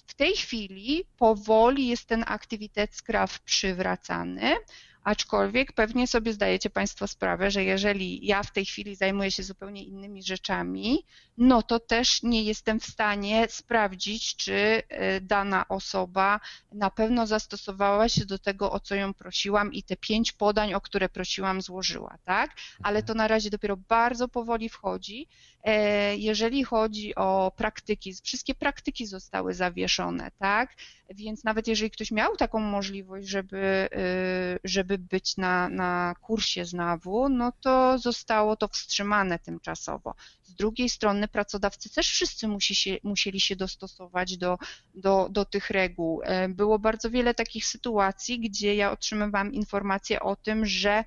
[0.06, 4.56] w tej chwili powoli jest ten aktywitetskraw przywracany,
[5.04, 9.84] Aczkolwiek pewnie sobie zdajecie Państwo sprawę, że jeżeli ja w tej chwili zajmuję się zupełnie
[9.84, 11.04] innymi rzeczami,
[11.38, 16.40] no to też nie jestem w stanie sprawdzić, czy e, dana osoba
[16.72, 20.80] na pewno zastosowała się do tego, o co ją prosiłam i te pięć podań, o
[20.80, 22.50] które prosiłam, złożyła, tak?
[22.82, 23.06] Ale mhm.
[23.06, 25.28] to na razie dopiero bardzo powoli wchodzi.
[25.64, 30.74] E, jeżeli chodzi o praktyki, wszystkie praktyki zostały zawieszone, tak?
[31.14, 37.28] Więc nawet jeżeli ktoś miał taką możliwość, żeby, y, żeby być na, na kursie ZNAW-u,
[37.28, 40.14] no to zostało to wstrzymane tymczasowo.
[40.42, 44.58] Z drugiej strony pracodawcy też wszyscy musi się, musieli się dostosować do,
[44.94, 46.22] do, do tych reguł.
[46.24, 51.04] E, było bardzo wiele takich sytuacji, gdzie ja otrzymywałam informacje o tym, że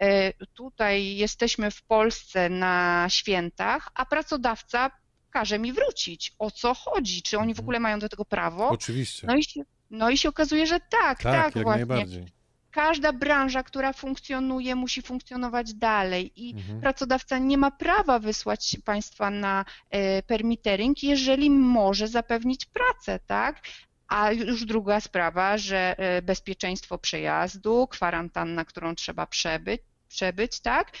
[0.00, 4.90] e, tutaj jesteśmy w Polsce na świętach, a pracodawca
[5.38, 6.34] każe mi wrócić.
[6.38, 7.22] O co chodzi?
[7.22, 7.64] Czy oni w mhm.
[7.64, 8.68] ogóle mają do tego prawo?
[8.68, 9.26] Oczywiście.
[9.26, 11.86] No i się, no i się okazuje, że tak, tak, tak jak właśnie.
[11.86, 12.26] Najbardziej.
[12.70, 16.80] Każda branża, która funkcjonuje, musi funkcjonować dalej i mhm.
[16.80, 23.60] pracodawca nie ma prawa wysłać państwa na e, permittering, jeżeli może zapewnić pracę, tak?
[24.08, 30.92] A już druga sprawa, że e, bezpieczeństwo przejazdu, kwarantanna, którą trzeba przebyć, przebyć tak?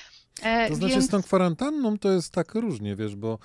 [0.42, 1.06] E, to znaczy Więc...
[1.06, 3.38] z tą kwarantanną to jest tak różnie, wiesz, bo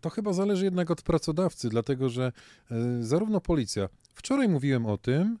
[0.00, 2.32] to chyba zależy jednak od pracodawcy, dlatego że
[3.00, 5.38] zarówno policja, wczoraj mówiłem o tym,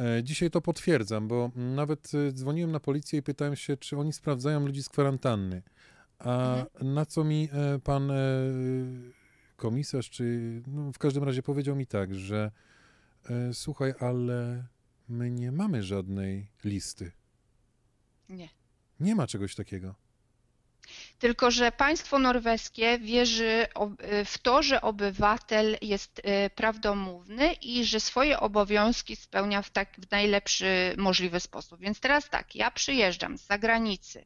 [0.00, 4.12] E, dzisiaj to potwierdzam, bo nawet e, dzwoniłem na policję i pytałem się, czy oni
[4.12, 5.62] sprawdzają ludzi z kwarantanny.
[6.18, 6.94] A mhm.
[6.94, 8.12] na co mi e, pan
[9.56, 12.50] komisarz, czy no w każdym razie powiedział mi tak, że
[13.52, 14.66] słuchaj, ale
[15.08, 17.12] my nie mamy żadnej listy.
[18.28, 18.48] Nie.
[19.00, 19.94] Nie ma czegoś takiego.
[21.18, 23.66] Tylko, że państwo norweskie wierzy
[24.24, 30.10] w to, że obywatel jest y, prawdomówny i że swoje obowiązki spełnia w, tak, w
[30.10, 31.80] najlepszy możliwy sposób.
[31.80, 34.24] Więc teraz tak, ja przyjeżdżam z zagranicy,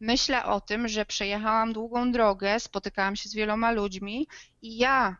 [0.00, 4.28] myślę o tym, że przejechałam długą drogę, spotykałam się z wieloma ludźmi
[4.62, 5.16] i ja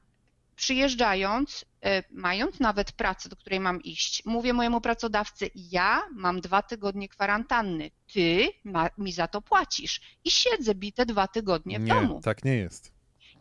[0.56, 1.64] przyjeżdżając,
[2.10, 7.90] mając nawet pracę, do której mam iść, mówię mojemu pracodawcy, ja mam dwa tygodnie kwarantanny,
[8.12, 12.20] ty ma, mi za to płacisz i siedzę bite dwa tygodnie w nie, domu.
[12.24, 12.93] tak nie jest.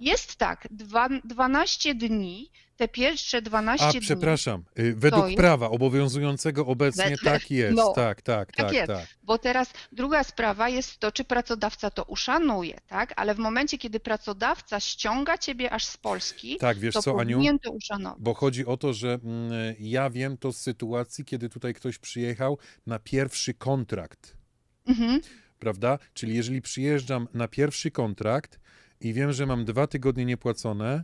[0.04, 3.98] Jest tak, dwa, 12 dni te pierwsze 12 dni.
[3.98, 5.38] A, przepraszam, y, według jest...
[5.38, 7.76] prawa obowiązującego obecnie tak jest.
[7.76, 8.88] No, tak, tak, tak, tak, jest.
[8.88, 9.08] tak.
[9.24, 13.14] Bo teraz druga sprawa jest to, czy pracodawca to uszanuje, tak?
[13.16, 17.50] Ale w momencie, kiedy pracodawca ściąga ciebie aż z Polski, tak, wiesz to co, powinien
[17.50, 17.60] Aniu?
[17.60, 18.22] to uszanować.
[18.22, 22.58] Bo chodzi o to, że mm, ja wiem to z sytuacji, kiedy tutaj ktoś przyjechał
[22.88, 24.38] na pierwszy kontrakt.
[24.88, 25.22] Mhm.
[25.60, 26.00] Prawda?
[26.14, 28.60] Czyli jeżeli przyjeżdżam na pierwszy kontrakt
[29.04, 31.04] i wiem, że mam dwa tygodnie niepłacone,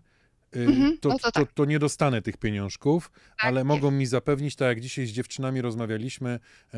[0.55, 1.47] Y, mhm, to, no to, tak.
[1.47, 5.09] to, to, nie dostanę tych pieniążków, tak, ale mogą mi zapewnić, tak jak dzisiaj z
[5.09, 6.77] dziewczynami rozmawialiśmy, e,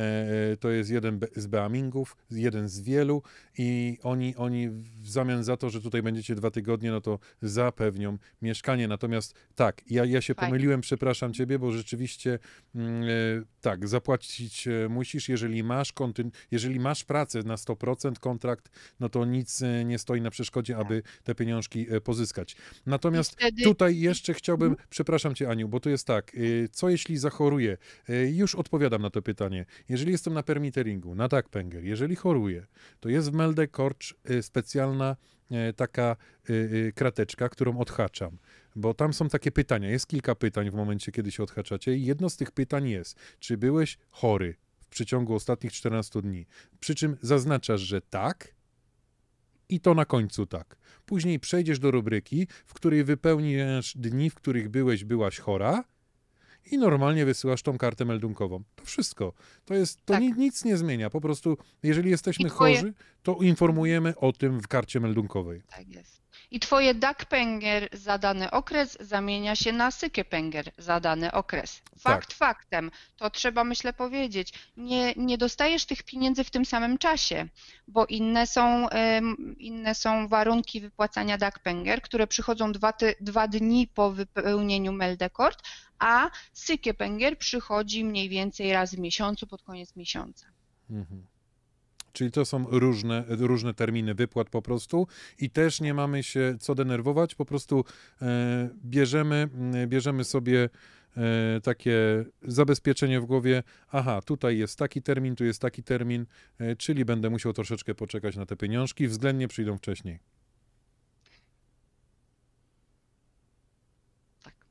[0.51, 3.23] e, to jest jeden z Beamingów, jeden z wielu
[3.57, 8.17] i oni, oni w zamian za to, że tutaj będziecie dwa tygodnie, no to zapewnią
[8.41, 8.87] mieszkanie.
[8.87, 12.39] Natomiast tak, ja, ja się pomyliłem, przepraszam ciebie, bo rzeczywiście
[12.75, 13.07] mm, e,
[13.61, 18.69] tak, zapłacić musisz, jeżeli masz kontyn jeżeli masz pracę na 100% kontrakt,
[18.99, 20.85] no to nic nie stoi na przeszkodzie, tak.
[20.85, 22.55] aby te pieniążki pozyskać.
[22.85, 24.87] Natomiast wtedy Tutaj jeszcze chciałbym, mhm.
[24.89, 26.31] przepraszam cię Aniu, bo tu jest tak,
[26.71, 27.77] co jeśli zachoruję?
[28.31, 29.65] Już odpowiadam na to pytanie.
[29.89, 32.65] Jeżeli jestem na permitteringu, na tak pęger, jeżeli choruję,
[32.99, 35.15] to jest w Melde Korcz specjalna
[35.75, 36.15] taka
[36.95, 38.37] krateczka, którą odhaczam.
[38.75, 42.29] Bo tam są takie pytania, jest kilka pytań w momencie, kiedy się odhaczacie i jedno
[42.29, 46.45] z tych pytań jest, czy byłeś chory w przeciągu ostatnich 14 dni?
[46.79, 48.53] Przy czym zaznaczasz, że tak,
[49.69, 50.77] i to na końcu tak.
[51.05, 55.83] Później przejdziesz do rubryki, w której wypełnisz dni, w których byłeś, byłaś chora
[56.71, 58.63] i normalnie wysyłasz tą kartę meldunkową.
[58.75, 59.33] To wszystko.
[59.65, 60.23] To jest, to tak.
[60.23, 61.09] nic nie zmienia.
[61.09, 62.75] Po prostu, jeżeli jesteśmy twoje...
[62.75, 62.93] chorzy,
[63.23, 65.61] to informujemy o tym w karcie meldunkowej.
[65.69, 66.21] Tak jest.
[66.51, 71.81] I twoje Dagpenger za dany okres zamienia się na Sykepenger za dany okres.
[71.99, 72.37] Fakt Tak.
[72.37, 74.53] faktem, to trzeba myślę powiedzieć.
[74.77, 77.47] Nie, nie dostajesz tych pieniędzy w tym samym czasie,
[77.87, 78.87] bo inne są,
[79.57, 85.63] inne są warunki wypłacania Dagpenger, które przychodzą dwa, ty, dwa dni po wypełnieniu Meldekort,
[85.99, 90.45] a Sykepenger przychodzi mniej więcej raz w miesiącu pod koniec miesiąca.
[90.89, 91.30] Mhm.
[92.13, 95.07] Czyli to są różne, różne terminy wypłat po prostu
[95.39, 97.85] i też nie mamy się co denerwować, po prostu
[98.21, 100.69] e, bierzemy, m, bierzemy sobie
[101.17, 106.25] e, takie zabezpieczenie w głowie, aha, tutaj jest taki termin, tu jest taki termin,
[106.59, 110.19] e, czyli będę musiał troszeczkę poczekać na te pieniążki, względnie przyjdą wcześniej.
[114.43, 114.53] Tak.
[114.53, 114.70] E,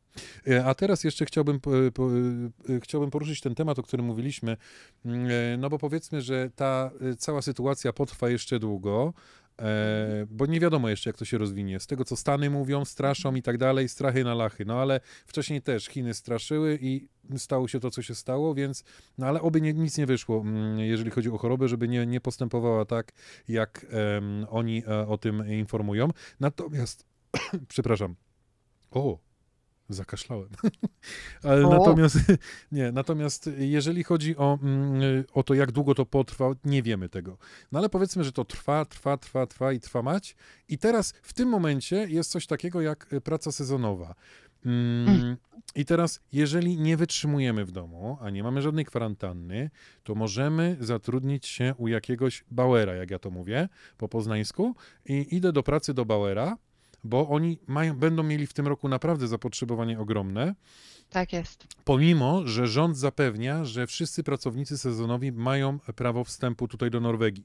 [0.65, 1.61] A teraz jeszcze chciałbym,
[2.69, 4.57] e, chciałbym poruszyć ten temat, o którym mówiliśmy,
[5.05, 9.13] Mm, e, no bo powiedzmy, że ta e, cała sytuacja potrwa jeszcze długo,
[9.59, 11.81] e, bo nie wiadomo jeszcze, jak to się rozwinie.
[11.81, 14.65] Z tego, co Stany mówią, straszą i tak dalej, strachy na lachy.
[14.65, 18.85] No ale wcześniej też Chiny straszyły i stało się to, co się stało, więc,
[19.19, 22.21] no ale oby nie, nic nie wyszło, mm, jeżeli chodzi o chorobę, żeby nie, nie
[22.21, 23.13] postępowała tak,
[23.49, 26.09] jak em, oni e, o tym informują.
[26.41, 27.07] Natomiast,
[27.69, 28.15] przepraszam,
[28.91, 29.19] o,
[29.95, 30.49] zakaszlałem.
[31.43, 31.71] Ale O.
[31.71, 32.19] natomiast,
[32.73, 37.39] nie, natomiast jeżeli chodzi o, mm, o to, jak długo to potrwa, nie wiemy tego.
[37.73, 40.37] No ale powiedzmy, że to trwa, trwa, trwa, trwa i trwa mać.
[40.69, 44.15] I teraz w tym momencie jest coś takiego jak e, praca sezonowa.
[44.67, 45.37] Mm, Mm.
[45.75, 49.71] I teraz, jeżeli nie wytrzymujemy w domu, a nie mamy żadnej kwarantanny,
[50.05, 54.75] to możemy zatrudnić się u jakiegoś Bauera, jak ja to mówię po poznańsku,
[55.07, 56.57] i idę do pracy do Bauera,
[57.05, 60.55] bo oni mają, będą mieli w tym roku naprawdę zapotrzebowanie ogromne,
[61.11, 61.67] Tak jest.
[61.85, 67.45] pomimo, że rząd zapewnia, że wszyscy pracownicy sezonowi mają prawo wstępu tutaj do Norwegii.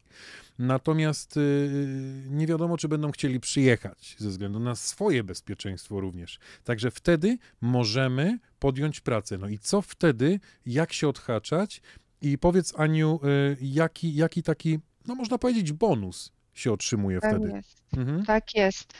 [0.59, 6.39] Natomiast yy, nie wiadomo, czy będą chcieli przyjechać ze względu na swoje bezpieczeństwo również.
[6.63, 9.37] Także wtedy możemy podjąć pracę.
[9.37, 11.81] No i co wtedy, jak się odhaczać?
[12.21, 17.51] I powiedz, Aniu, yy, jaki, jaki taki, no można powiedzieć, bonus się otrzymuje Tak wtedy?
[17.55, 17.83] jest.
[17.97, 18.25] Mhm.
[18.25, 18.93] Tak jest.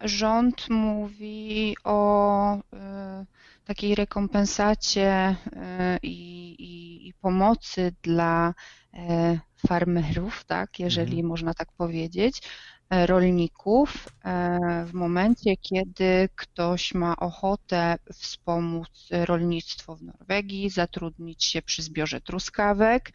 [0.00, 3.24] Rząd mówi o e,
[3.64, 8.54] takiej rekompensacie e, i, i, i pomocy dla
[8.94, 11.26] e, farmerów, tak, jeżeli Mhm.
[11.26, 12.42] można tak powiedzieć,
[12.90, 21.82] rolników, e, w momencie, kiedy ktoś ma ochotę wspomóc rolnictwo w Norwegii, zatrudnić się przy
[21.82, 23.12] zbiorze truskawek,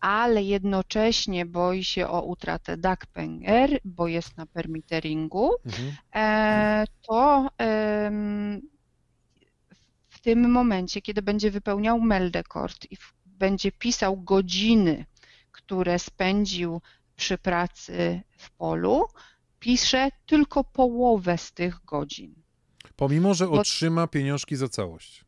[0.00, 5.92] ale jednocześnie boi się o utratę dagpenger, bo jest na permitteringu, Mhm.
[6.14, 7.48] e, to
[10.08, 15.04] w tym momencie, kiedy będzie wypełniał meldekort i będzie pisał godziny,
[15.52, 16.80] które spędził
[17.16, 19.06] przy pracy w polu,
[19.60, 22.34] pisze tylko połowę z tych godzin.
[22.96, 25.24] Pomimo, że Bo- otrzyma pieniążki za całość.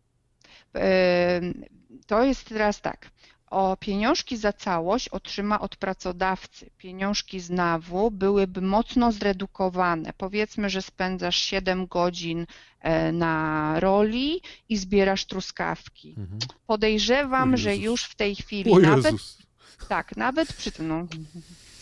[2.06, 3.10] To jest teraz tak.
[3.50, 6.70] O pieniążki za całość otrzyma od pracodawcy.
[6.78, 10.12] Pieniążki z NAW byłyby mocno zredukowane.
[10.16, 12.46] Powiedzmy, że spędzasz 7 godzin
[12.80, 16.14] e, na roli i zbierasz truskawki.
[16.18, 16.38] Mhm.
[16.66, 19.14] Podejrzewam, że już w tej chwili nawet
[19.88, 21.06] tak, nawet przy tym, no,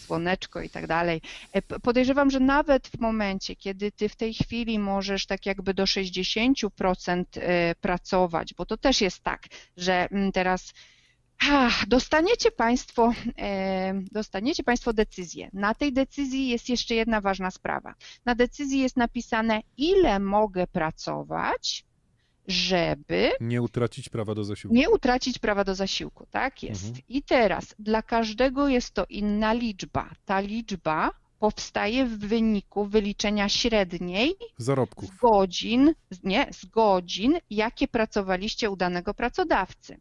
[0.06, 1.20] słoneczko i tak dalej.
[1.52, 5.84] E, Podejrzewam, że nawet w momencie, kiedy ty w tej chwili możesz tak jakby do
[5.84, 9.42] 60% e, pracować, bo to też jest tak,
[9.76, 10.72] że mm, teraz
[11.88, 15.50] dostaniecie Państwo, e, dostaniecie Państwo decyzję.
[15.52, 17.94] Na tej decyzji jest jeszcze jedna ważna sprawa.
[18.24, 21.84] Na decyzji jest napisane, ile mogę pracować,
[22.48, 24.76] żeby Nie utracić prawa do zasiłku.
[24.76, 26.85] nie utracić prawa do zasiłku, tak jest.
[26.87, 27.02] Mhm.
[27.09, 30.11] I teraz dla każdego jest to inna liczba.
[30.24, 35.11] Ta liczba powstaje w wyniku wyliczenia średniej Zarobków.
[35.11, 40.00] z godzin, nie, z godzin, jakie pracowaliście u danego pracodawcy,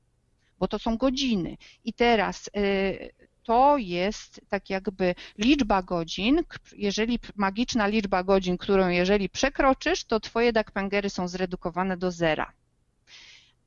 [0.59, 1.57] bo to są godziny.
[1.83, 3.11] I teraz y,
[3.45, 6.43] to jest tak jakby liczba godzin,
[6.77, 12.51] jeżeli magiczna liczba godzin, którą jeżeli przekroczysz, to twoje dagpengery są zredukowane do zera.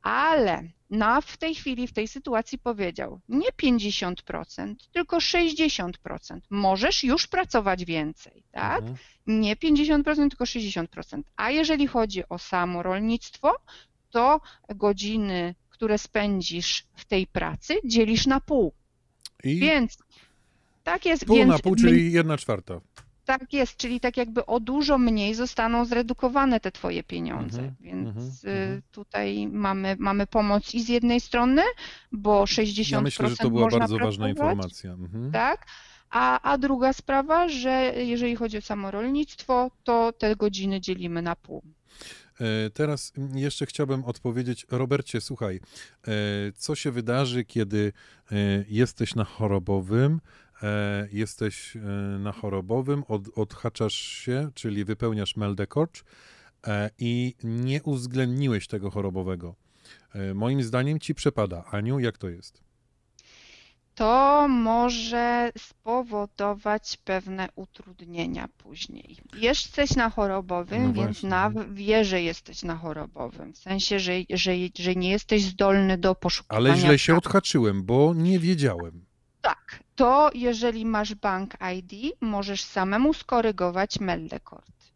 [0.03, 5.93] Ale na w tej chwili, w tej sytuacji powiedział nie 50%, tylko 60%.
[6.51, 8.79] Możesz już pracować więcej, tak?
[8.79, 8.99] Mhm.
[9.27, 11.23] nie 50%, tylko 60%.
[11.37, 13.55] A jeżeli chodzi o samo rolnictwo,
[14.11, 18.73] to godziny, które spędzisz w tej pracy, dzielisz na pół.
[19.45, 19.99] I Więc
[20.85, 22.81] tak jest, pół więc na pół, czyli jedna czwarta.
[23.25, 27.59] tak jest, czyli tak jakby o dużo mniej zostaną zredukowane te twoje pieniądze.
[27.59, 28.83] Mhm, Więc mhm, y, mhm.
[28.93, 31.63] tutaj mamy, mamy pomoc i z jednej strony,
[32.13, 34.93] bo 60% Ja myślę, że to była bardzo ważna pracować, informacja.
[34.93, 35.33] Mhm.
[35.33, 35.67] tak?
[36.11, 41.37] A, a druga sprawa, że jeżeli chodzi o samo rolnictwo, to te godziny dzielimy na
[41.37, 41.63] pół.
[42.41, 45.61] E, teraz jeszcze chciałbym odpowiedzieć, Robercie, słuchaj,
[46.09, 46.11] e,
[46.57, 47.93] co się wydarzy, kiedy
[48.33, 48.37] e,
[48.69, 50.21] jesteś na chorobowym,
[51.13, 51.77] jesteś
[52.19, 56.05] na chorobowym, od, odhaczasz się, czyli wypełniasz meldekocz
[56.99, 59.55] i nie uwzględniłeś tego chorobowego.
[60.35, 61.65] Moim zdaniem ci przepada.
[61.65, 62.68] Aniu, jak to jest?
[63.99, 69.17] To może spowodować pewne utrudnienia później.
[69.37, 73.53] Jesteś na chorobowym, no więc na, wie, że jesteś na chorobowym.
[73.53, 76.71] W sensie, że, że, że nie jesteś zdolny do poszukiwania.
[76.71, 79.05] Ale źle się odhaczyłem, bo nie wiedziałem.
[79.41, 84.93] Tak, to jeżeli masz bank ID, możesz samemu skorygować meldekort.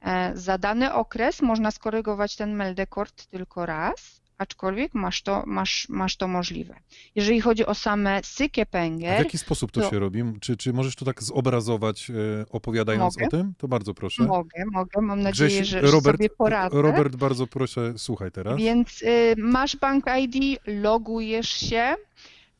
[0.00, 6.16] E, za dany okres można skorygować ten meldekort tylko raz aczkolwiek masz to, masz, masz
[6.16, 6.74] to możliwe.
[7.14, 9.16] Jeżeli chodzi o same sykie pęgiel...
[9.16, 10.22] w jaki sposób to, to, się robi?
[10.40, 12.14] Czy, czy możesz to tak zobrazować, e,
[12.50, 13.26] opowiadając mogę.
[13.26, 13.54] o tym?
[13.58, 14.22] To bardzo proszę.
[14.22, 15.00] Mogę, mogę.
[15.00, 16.82] Mam nadzieję, Grześ, że, Robert, sobie poradzę.
[16.82, 18.58] Robert, bardzo proszę, słuchaj teraz.
[18.58, 21.94] Więc y, masz Bank ID, logujesz się,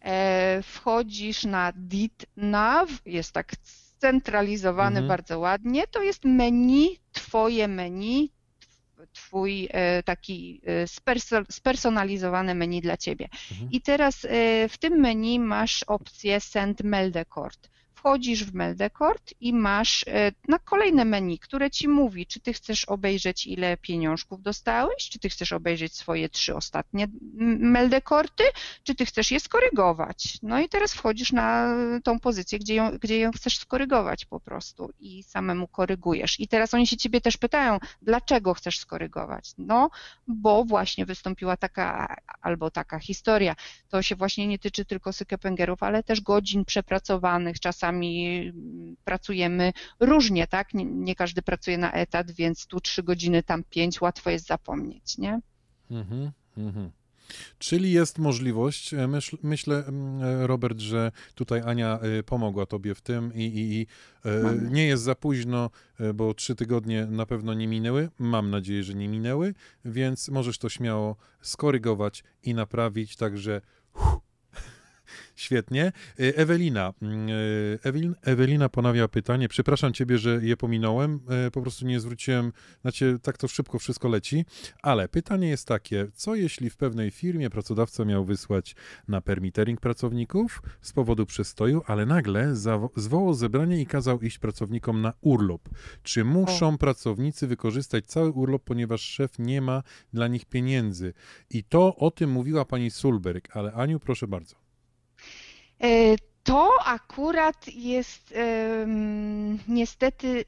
[0.00, 5.08] e, wchodzisz na DIT-NAV, jest tak scentralizowany mhm.
[5.08, 8.30] bardzo ładnie, to jest menu, twoje menu,
[9.12, 10.86] twój e, taki e,
[11.50, 13.28] spersonalizowany menu dla ciebie.
[13.52, 13.68] Mhm.
[13.72, 14.28] I teraz e,
[14.68, 21.04] w tym menu masz opcję Send Meldekort wchodzisz w Meldekort i masz e, na kolejne
[21.04, 25.96] menu, które ci mówi, czy ty chcesz obejrzeć, ile pieniążków dostałeś, czy ty chcesz obejrzeć
[25.96, 27.08] swoje trzy ostatnie
[27.58, 28.44] Meldekorty,
[28.82, 30.38] czy ty chcesz je skorygować.
[30.42, 34.92] No i teraz wchodzisz na tą pozycję, gdzie ją, gdzie ją chcesz skorygować po prostu
[35.00, 36.40] i samemu korygujesz.
[36.40, 39.52] I teraz oni się ciebie też pytają, dlaczego chcesz skorygować?
[39.58, 39.90] No,
[40.28, 43.56] bo właśnie wystąpiła taka albo taka historia.
[43.88, 48.52] To się właśnie nie tyczy tylko sykepengerów, ale też godzin przepracowanych, czasami czasami
[49.04, 50.74] pracujemy różnie, tak?
[50.74, 55.18] Nie, nie, każdy pracuje na etat, więc tu trzy godziny, tam pięć, łatwo jest zapomnieć,
[55.18, 55.40] nie?
[55.90, 56.90] Mhm, mhm.
[57.58, 63.00] Czyli jest możliwość, e, myśl, myślę, e, Robert, że tutaj Ania e, pomogła Tobie w
[63.00, 63.86] tym i, i, i
[64.70, 65.70] nie jest za późno,
[66.14, 68.08] bo trzy tygodnie na pewno nie minęły.
[68.18, 73.60] Mam nadzieję, że nie minęły, więc możesz to śmiało skorygować i naprawić, także
[75.36, 75.92] Świetnie.
[76.20, 76.92] Y, Ewelina.
[77.02, 79.48] Mm, y, Ewelin, Ewelina ponawia pytanie.
[79.48, 81.20] Przepraszam ciebie, że je pominąłem.
[81.46, 84.44] Y, po prostu nie zwróciłem, znaczy tak to szybko wszystko leci.
[84.82, 88.74] Ale pytanie jest takie, co jeśli w pewnej firmie pracodawca miał wysłać
[89.08, 92.54] na permitering pracowników z powodu przestoju, ale nagle
[92.96, 95.68] zwołał zebranie i kazał iść pracownikom na urlop.
[96.02, 96.78] Czy muszą o.
[96.78, 99.82] pracownicy wykorzystać cały urlop, ponieważ szef nie ma
[100.12, 101.12] dla nich pieniędzy?
[101.50, 104.65] I to o tym mówiła pani Sulberg, ale Aniu, proszę bardzo.
[105.82, 108.34] E, to akurat jest
[109.68, 110.44] niestety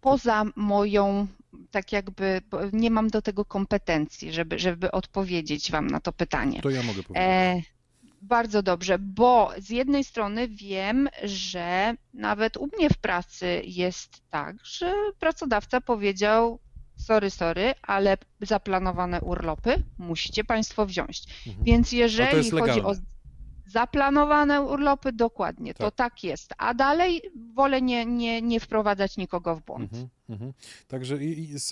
[0.00, 1.26] poza moją,
[1.70, 2.42] tak jakby,
[2.72, 6.62] nie mam do tego kompetencji, żeby, żeby odpowiedzieć Wam na to pytanie.
[6.62, 7.16] To ja mogę powiedzieć.
[7.16, 7.62] E,
[8.22, 14.56] bardzo dobrze, bo z jednej strony wiem, że nawet u mnie w pracy jest tak,
[14.64, 16.58] że pracodawca powiedział,
[16.96, 21.22] sorry, sorry, ale zaplanowane urlopy musicie Państwo wziąć.
[21.46, 21.64] Mhm.
[21.64, 22.94] Więc jeżeli chodzi o
[23.72, 25.80] Zaplanowane urlopy, dokładnie, tak.
[25.80, 26.54] to tak jest.
[26.58, 27.22] A dalej
[27.54, 29.92] wolę nie, nie, nie wprowadzać nikogo w błąd.
[29.92, 30.52] Mhm, mhm.
[30.88, 31.18] Także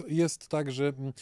[0.09, 1.12] jest tak, że mm,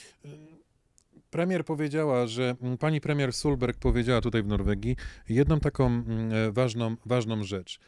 [1.31, 4.97] premier powiedziała, że mm, pani premier Sulberg powiedziała tutaj w Norwegii
[5.29, 7.81] jedną taką mm, e, ważną, ważną rzecz,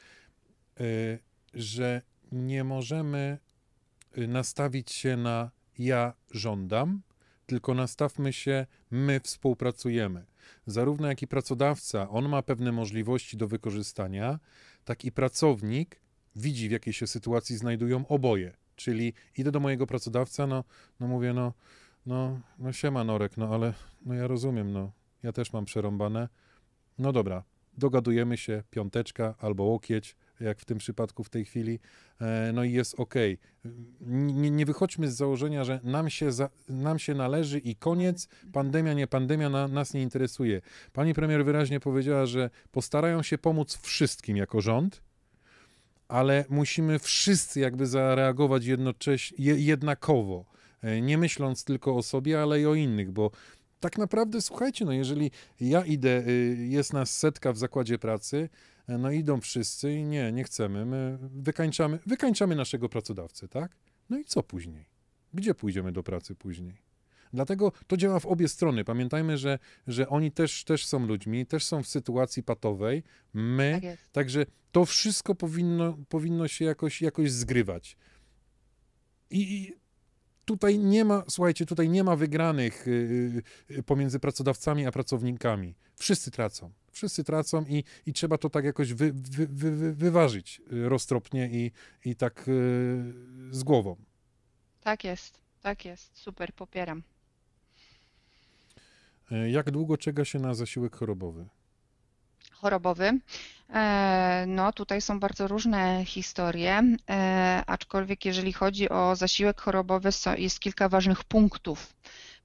[0.81, 0.85] e,
[1.55, 3.39] że nie możemy
[4.19, 7.03] y, nastawić się na ja żądam,
[7.47, 10.25] tylko nastawmy się my współpracujemy
[10.67, 14.39] zarówno jak i pracodawca, on ma pewne możliwości do wykorzystania,
[14.85, 16.01] tak i pracownik
[16.37, 18.57] widzi, w jakiej się sytuacji znajdują oboje.
[18.77, 20.65] Czyli idę do mojego pracodawca, no,
[21.01, 21.53] no mówię, no,
[22.07, 23.75] no, no siema Norek, no ale
[24.07, 26.29] no ja rozumiem, no, ja też mam przerąbane.
[26.99, 27.45] No dobra,
[27.79, 31.79] dogadujemy się, piąteczka albo łokieć, jak w tym przypadku w tej chwili,
[32.21, 33.15] e, no i jest ok.
[34.01, 38.93] Nie, nie wychodźmy z założenia, że nam się, za, nam się należy i koniec, pandemia,
[38.93, 40.61] nie pandemia na, nas nie interesuje.
[40.93, 45.03] Pani premier wyraźnie powiedziała, że postarają się pomóc wszystkim jako rząd,
[46.09, 50.45] ale musimy wszyscy jakby zareagować jednocześnie, jednakowo,
[50.83, 53.31] e, nie myśląc tylko o sobie, ale i o innych, bo
[53.81, 55.31] tak naprawdę, słuchajcie, no jeżeli
[55.61, 58.49] ja idę, y, jest nas setka w zakładzie pracy,
[58.99, 63.77] no idą wszyscy i nie, nie chcemy, my wykańczamy, wykańczamy naszego pracodawcę, tak?
[64.11, 64.87] No i co później?
[65.35, 66.83] Gdzie pójdziemy do pracy później?
[67.33, 68.85] Dlatego to działa w obie strony.
[68.85, 73.03] Pamiętajmy, że, że oni też, też są ludźmi, też są w sytuacji patowej.
[73.35, 77.97] My, Tak także to wszystko powinno, powinno się jakoś, jakoś zgrywać.
[79.31, 79.75] I, I
[80.45, 85.75] tutaj nie ma, słuchajcie, tutaj nie ma wygranych y, y, pomiędzy pracodawcami a pracownikami.
[85.97, 86.73] Wszyscy tracą.
[87.01, 91.49] Wszyscy tracą i, i trzeba to tak jakoś wy, wy, wy, wy, wyważyć y, roztropnie
[91.53, 91.71] i,
[92.05, 92.53] i tak y,
[93.51, 93.97] z głową.
[94.81, 96.19] Tak jest, tak jest.
[96.19, 97.03] Super, popieram.
[99.33, 101.47] Y, Jak długo czeka się na zasiłek chorobowy?
[102.53, 103.21] chorobowy.
[103.75, 110.61] E, No, tutaj są bardzo różne historie, e, aczkolwiek jeżeli chodzi o zasiłek chorobowy, jest
[110.61, 111.95] kilka ważnych punktów.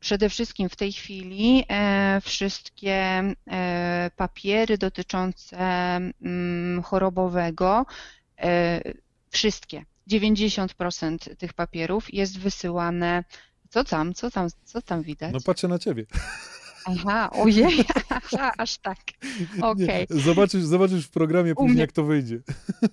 [0.06, 2.94] Przede wszystkim w tej chwili e, wszystkie
[3.52, 7.86] e, papiery dotyczące mm, chorobowego,
[8.40, 8.82] e,
[9.30, 13.24] wszystkie, 90% tych papierów jest wysyłane.
[13.70, 15.34] Co tam, co tam, co tam widać?
[15.34, 16.06] No patrzę na ciebie.
[16.86, 18.98] Aha, ojej, aha, aż tak.
[19.62, 20.08] Okej.
[20.10, 22.40] Nie, Zobaczysz, zobaczysz w programie później, mnie- jak to wyjdzie.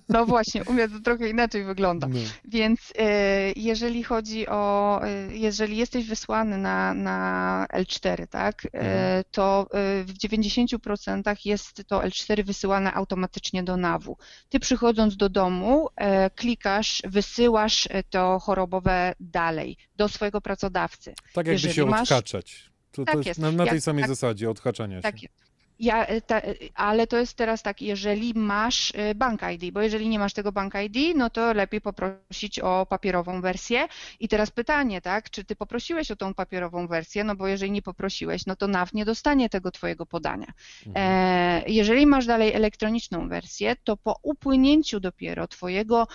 [0.09, 2.07] No właśnie, u mnie to trochę inaczej wygląda.
[2.07, 2.19] No.
[2.45, 9.23] Więc e, jeżeli chodzi o, e, jeżeli jesteś wysłany na, na L4, tak, Mhm.
[9.31, 9.67] to
[10.05, 14.17] w 90% jest to L4 wysyłane automatycznie do NAW-u.
[14.49, 15.87] Ty przychodząc do domu,
[16.35, 21.13] klikasz, wysyłasz to chorobowe dalej do swojego pracodawcy.
[21.33, 22.72] Tak jakby Jeżeli się masz- odhaczać.
[22.93, 23.39] To, Tak to jest jest.
[23.39, 25.01] na, na tej Jak- samej tak- zasadzie odhaczania się.
[25.01, 25.52] Tak jest.
[25.79, 29.81] Ja, e, ta, e, ale to jest teraz tak, jeżeli masz e, Bank ID, bo
[29.81, 33.87] jeżeli nie masz tego Bank ID, no to lepiej poprosić o papierową wersję.
[34.19, 37.23] I teraz pytanie, tak, czy ty poprosiłeś o tą papierową wersję?
[37.23, 40.47] No bo jeżeli nie poprosiłeś, no to NAW nie dostanie tego twojego podania.
[40.87, 41.63] Mhm.
[41.67, 46.07] Jeżeli masz dalej elektroniczną wersję, to po upłynięciu dopiero twojego,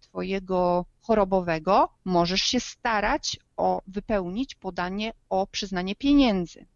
[0.00, 6.66] twojego chorobowego możesz się starać o wypełnić podanie o przyznanie pieniędzy.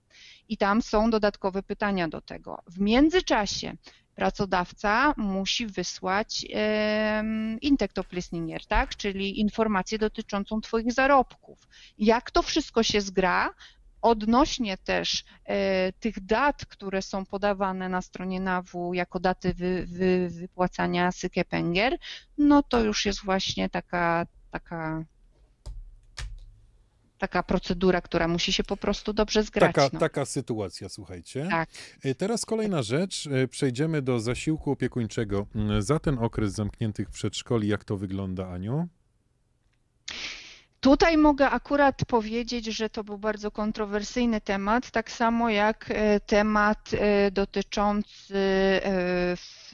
[0.49, 2.63] I tam są dodatkowe pytania do tego.
[2.67, 3.77] W międzyczasie
[4.15, 8.97] pracodawca musi wysłać em, Intektoplisninger, tak?
[8.97, 11.59] czyli informację dotyczącą Twoich zarobków.
[11.99, 13.55] Jak to wszystko się zgra,
[14.03, 20.29] odnośnie też e, tych dat, które są podawane na stronie NAW jako daty wy, wy,
[20.31, 21.99] wypłacania Sykepenger,
[22.39, 25.05] no to już jest właśnie taka, taka,
[27.19, 29.75] taka procedura, która musi się po prostu dobrze zgrać.
[29.75, 30.01] Taka, no.
[30.01, 31.47] taka sytuacja, słuchajcie.
[31.51, 31.69] Tak.
[32.05, 33.27] E, Teraz kolejna rzecz.
[33.27, 35.47] E, Przejdziemy do zasiłku opiekuńczego.
[35.55, 38.89] Mm, Za ten okres zamkniętych przedszkoli, jak to wygląda, Aniu?
[40.81, 46.91] Tutaj mogę akurat powiedzieć, że to był bardzo kontrowersyjny temat, tak samo jak e, temat
[47.33, 48.35] dotyczący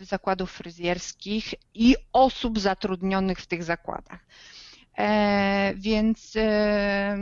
[0.02, 4.26] zakładów fryzjerskich i osób zatrudnionych w tych zakładach.
[4.98, 7.16] E, Więc e,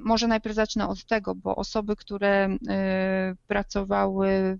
[0.00, 4.58] może najpierw zacznę od tego, bo osoby, które e, pracowały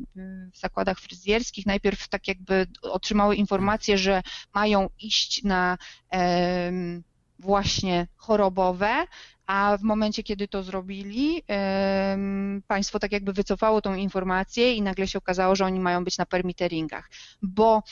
[0.53, 4.23] w zakładach fryzjerskich, najpierw tak jakby otrzymały informację, że
[4.55, 5.79] mają iść na
[7.39, 9.07] właśnie chorobowe,
[9.47, 11.43] a w momencie, kiedy to zrobili,
[12.67, 16.27] państwo tak jakby wycofało tą informację i nagle się okazało, że oni mają być na
[16.27, 17.11] permitteringach,
[17.43, 17.83] bo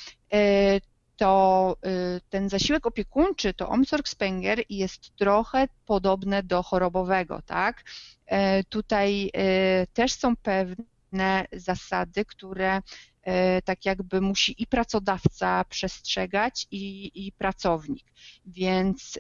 [1.21, 7.85] to e, ten zasiłek opiekuńczy, to Omsorgspenger jest trochę podobne do chorobowego, tak?
[8.27, 12.83] E, Tutaj e, też są pewne zasady, które
[13.23, 18.07] e, tak jakby musi i pracodawca przestrzegać i, i pracownik.
[18.47, 19.19] Więc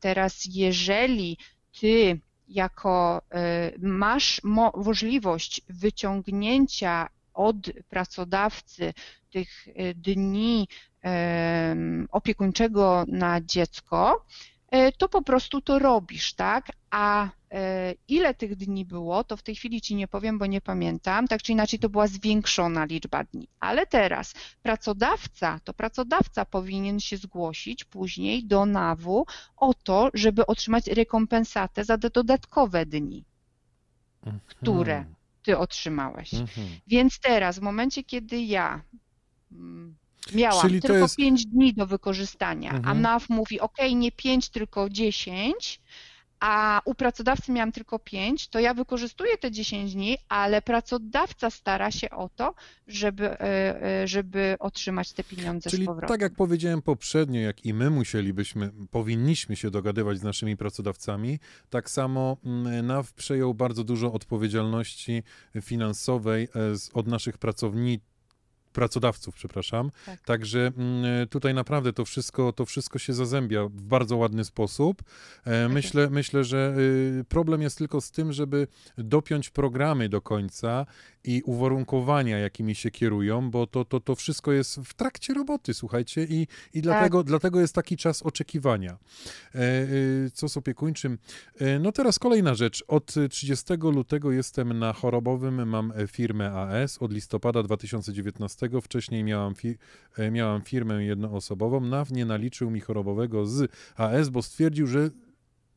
[0.00, 1.38] teraz, jeżeli
[1.80, 3.22] ty jako
[3.78, 7.56] masz mo- możliwość wyciągnięcia od
[7.88, 8.94] pracodawcy
[9.30, 10.68] tych dni
[12.10, 14.24] opiekuńczego na dziecko,
[14.70, 16.66] e, to po prostu to robisz, tak?
[16.90, 20.60] A e, ile tych dni było, to w tej chwili ci nie powiem, bo nie
[20.60, 21.28] pamiętam.
[21.28, 23.48] Tak czy inaczej, to była zwiększona liczba dni.
[23.60, 29.26] Ale teraz pracodawca, to pracodawca powinien się zgłosić później do NAW
[29.56, 33.24] o to, żeby otrzymać rekompensatę za te dodatkowe dni,
[34.46, 35.14] które Mhm.
[35.42, 36.34] ty otrzymałeś.
[36.34, 36.68] Mhm.
[36.86, 38.82] Więc teraz, w momencie, kiedy ja
[39.52, 39.96] mm,
[40.34, 43.00] miałam Czyli tylko jest- 5 dni do wykorzystania, a Mhm.
[43.00, 45.80] NAW mówi, ok, nie 5, tylko 10,
[46.42, 51.90] a u pracodawcy miałam tylko 5, to ja wykorzystuję te 10 dni, ale pracodawca stara
[51.90, 52.54] się o to,
[52.86, 56.08] żeby, e, e, żeby otrzymać te pieniądze Czyli z powrotem.
[56.08, 61.38] tak jak powiedziałem poprzednio, jak i my musielibyśmy, powinniśmy się dogadywać z naszymi pracodawcami,
[61.70, 65.22] tak samo mm, NAW przejął bardzo dużo odpowiedzialności
[65.62, 66.48] finansowej e,
[66.94, 68.09] od naszych pracowników
[68.72, 69.90] pracodawców, przepraszam.
[70.06, 70.20] Tak.
[70.20, 75.02] Także mm, tutaj naprawdę to wszystko, to wszystko się zazębia w bardzo ładny sposób.
[75.44, 76.74] E, tak myślę, myślę, że
[77.20, 78.66] y, problem jest tylko z tym, żeby
[78.98, 80.86] dopiąć programy do końca
[81.24, 86.24] i uwarunkowania, jakimi się kierują, bo to, to, to wszystko jest w trakcie roboty, słuchajcie,
[86.24, 87.26] i, i dlatego, tak.
[87.26, 88.98] dlatego jest taki czas oczekiwania.
[89.54, 91.18] E, y, co z opiekuńczym?
[91.58, 92.84] E, no teraz kolejna rzecz.
[92.88, 99.78] Od 30 lutego jestem na chorobowym, mam firmę AS od listopada 2019 Wcześniej miałam, fi
[100.18, 101.80] e, miałam firmę jednoosobową.
[101.80, 105.10] NAW nie naliczył mi chorobowego z AS, bo stwierdził, że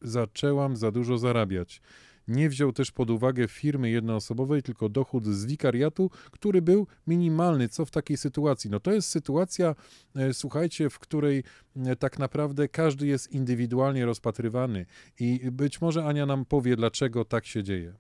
[0.02, 1.82] zaczęłam za dużo zarabiać.
[2.28, 7.70] Nie wziął też pod uwagę firmy jednoosobowej, tylko dochód z wikariatu, który był minimalny.
[7.70, 8.70] Co w takiej sytuacji?
[8.70, 9.76] No to jest sytuacja,
[10.16, 11.44] e, słuchajcie, w której
[11.76, 14.86] e, tak naprawdę każdy jest indywidualnie rozpatrywany.
[15.20, 17.94] I być może Ania nam powie, dlaczego tak się dzieje.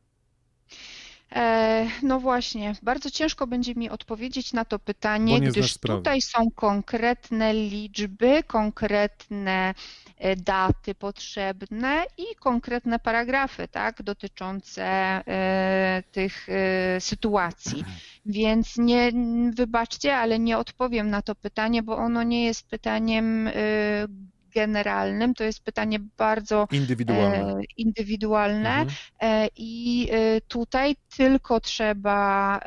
[1.36, 7.54] E, no właśnie, bardzo ciężko będzie mi odpowiedzieć na to pytanie, gdyż tutaj są konkretne
[7.54, 9.74] liczby, konkretne
[10.18, 16.48] e, daty potrzebne i konkretne paragrafy, tak, dotyczące e, tych
[17.00, 17.84] sytuacji.
[18.26, 19.12] Więc nie,
[19.56, 23.50] wybaczcie, ale nie odpowiem na to pytanie, bo ono nie jest pytaniem
[24.56, 25.34] generalnym.
[25.34, 28.90] To jest pytanie bardzo indywidualne, e, indywidualne mhm.
[29.22, 32.60] e, i e, tutaj tylko trzeba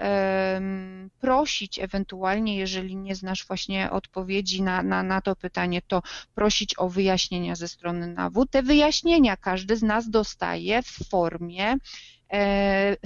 [1.20, 6.02] prosić ewentualnie, jeżeli nie znasz właśnie odpowiedzi na, na, na to pytanie, to
[6.34, 8.46] prosić o wyjaśnienia ze strony NAW.
[8.50, 11.76] Te wyjaśnienia każdy z nas dostaje w formie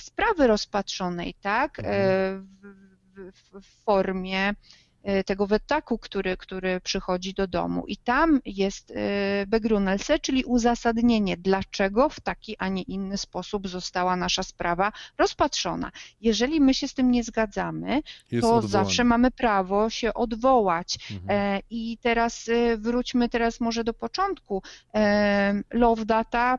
[0.00, 1.78] sprawy rozpatrzonej, tak?
[1.78, 2.48] Mhm.
[2.62, 4.54] W, w, w formie
[5.26, 7.84] tego wetaku, który, który przychodzi do domu.
[7.86, 8.94] I tam jest e,
[9.46, 15.90] begrunelse, czyli uzasadnienie, dlaczego w taki, a nie inny sposób została nasza sprawa rozpatrzona.
[16.20, 18.68] Jeżeli my się z tym nie zgadzamy, jest to odwołanie.
[18.68, 20.98] zawsze mamy prawo się odwołać.
[21.10, 21.40] Mhm.
[21.40, 24.62] E, I teraz wróćmy teraz może do początku.
[25.72, 26.58] Love data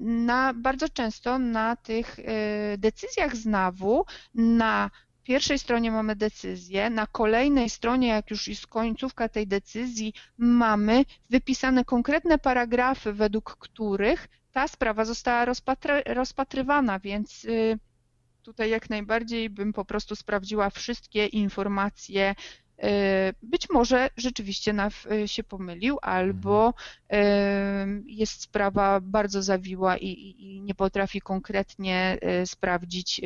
[0.00, 2.24] Na bardzo często na tych y,
[2.78, 4.04] decyzjach z NAW,
[4.34, 4.90] na
[5.22, 11.84] pierwszej stronie mamy decyzję, na kolejnej stronie, jak już jest końcówka tej decyzji, mamy wypisane
[11.84, 17.78] konkretne paragrafy, według których ta sprawa została rozpatry, rozpatrywana, więc y,
[18.42, 22.34] tutaj jak najbardziej bym po prostu sprawdziła wszystkie informacje
[23.42, 26.74] być może rzeczywiście NAW e, się pomylił, albo
[27.08, 27.98] mhm.
[27.98, 33.20] e, jest sprawa bardzo zawiła i, i nie potrafi konkretnie sprawdzić,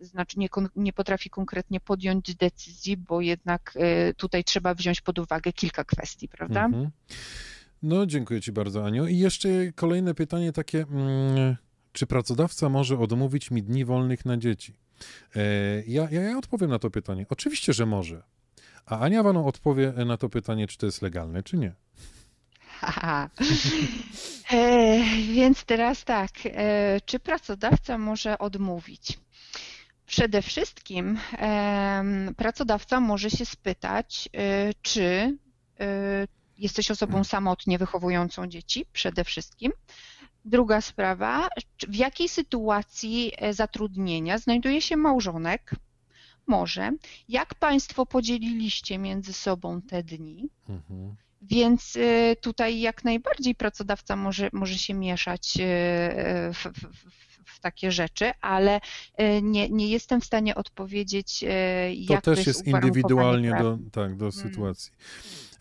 [0.00, 3.78] znaczy nie, nie potrafi konkretnie podjąć decyzji, bo jednak
[4.16, 6.64] tutaj trzeba wziąć pod uwagę kilka kwestii, prawda?
[6.64, 6.90] Mhm.
[7.82, 9.06] No, dziękuję Ci bardzo, Aniu.
[9.06, 11.56] I jeszcze kolejne pytanie takie, mm,
[11.92, 14.74] czy pracodawca może odmówić mi dni wolnych na dzieci?
[15.86, 17.26] Ja, ja, ja odpowiem na to pytanie.
[17.28, 18.22] Oczywiście, że może.
[18.86, 21.74] A Ania Wano odpowie na to pytanie, czy to jest legalne, czy nie.
[24.52, 24.98] e,
[25.32, 29.18] więc teraz tak, e, czy pracodawca może odmówić?
[30.06, 32.04] Przede wszystkim e,
[32.36, 35.36] pracodawca może się spytać, e, czy
[35.80, 36.26] e,
[36.58, 39.72] jesteś osobą samotnie wychowującą dzieci, przede wszystkim.
[40.44, 41.48] Druga sprawa,
[41.88, 45.70] w jakiej sytuacji e, zatrudnienia znajduje się małżonek,
[46.46, 46.92] może.
[47.28, 50.48] Jak Państwo podzieliliście między sobą te dni?
[50.68, 51.16] Mhm.
[51.42, 55.62] Więc y, tutaj jak najbardziej pracodawca może, może się mieszać y,
[56.52, 58.80] w, w, w takie rzeczy, ale
[59.20, 61.44] y, nie, nie jestem w stanie odpowiedzieć,
[61.94, 64.32] jak to też jest, jest indywidualnie do, tak, do hmm.
[64.32, 64.92] sytuacji.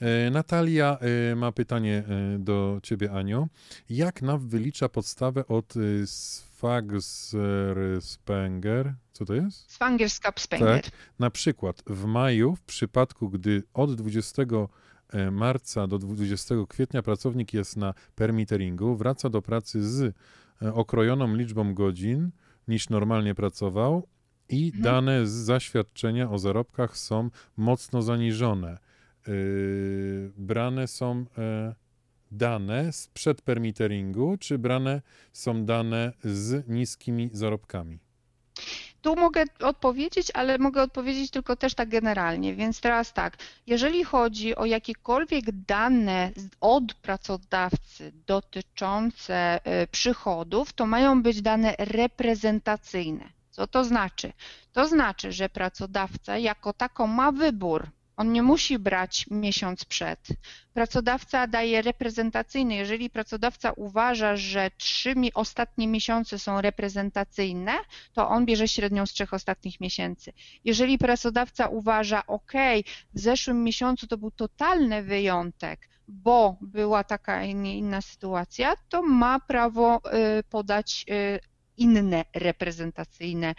[0.01, 0.97] E, Natalia
[1.31, 3.47] e, ma pytanie e, do ciebie, Anio.
[3.89, 5.73] Jak NAW wylicza podstawę od
[6.65, 8.93] Sfagerspenger?
[9.11, 9.71] Co to jest?
[9.71, 10.83] Sfangerskapspenger.
[10.83, 10.91] Tak.
[11.19, 14.43] Na przykład w maju, w przypadku, gdy od 20
[15.31, 20.15] marca do 20 kwietnia pracownik jest na permitteringu, wraca do pracy z
[20.73, 22.31] okrojoną liczbą godzin
[22.67, 24.07] niż normalnie pracował
[24.49, 24.83] i mhm.
[24.83, 28.77] dane z zaświadczenia o zarobkach są mocno zaniżone.
[29.27, 31.75] Yy, brane są e,
[32.37, 35.01] dane sprzed permitteringu, czy brane
[35.33, 37.99] są dane z niskimi zarobkami?
[39.05, 42.55] tu mogę odpowiedzieć, ale mogę odpowiedzieć tylko też tak generalnie.
[42.55, 46.31] Więc teraz tak, jeżeli chodzi o jakiekolwiek dane
[46.61, 53.29] od pracodawcy dotyczące y, przychodów, to mają być dane reprezentacyjne.
[53.51, 54.33] Co to znaczy?
[54.73, 60.27] To znaczy, że pracodawca jako tako ma wybór on nie musi brać miesiąc przed.
[60.73, 62.75] Pracodawca daje reprezentacyjny.
[62.75, 67.73] Jeżeli pracodawca uważa, że trzy ostatnie miesiące są reprezentacyjne,
[68.13, 70.33] to on bierze średnią z trzech ostatnich miesięcy.
[70.63, 72.53] Jeżeli pracodawca uważa, OK,
[73.13, 79.39] w zeszłym miesiącu to był totalny wyjątek, bo była taka, nie inna sytuacja, to ma
[79.39, 80.01] prawo
[80.39, 81.39] y, podać y,
[81.77, 83.55] inne reprezentacyjne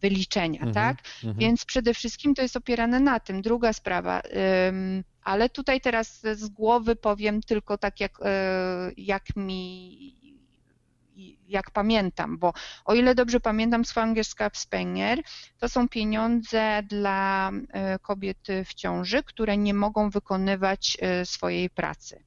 [0.00, 0.98] wyliczenia, mhm, tak?
[1.16, 1.36] Mhm.
[1.38, 3.42] Więc przede wszystkim to jest opierane na tym.
[3.42, 4.22] Druga sprawa,
[5.22, 10.18] ale tutaj teraz z głowy powiem tylko tak, jak, e, jak mi
[11.48, 12.52] jak pamiętam, bo
[12.84, 15.18] o ile dobrze pamiętam, Swangerskapspengar
[15.58, 22.24] to są pieniądze dla e, kobiet w ciąży, które nie mogą wykonywać e, swojej pracy.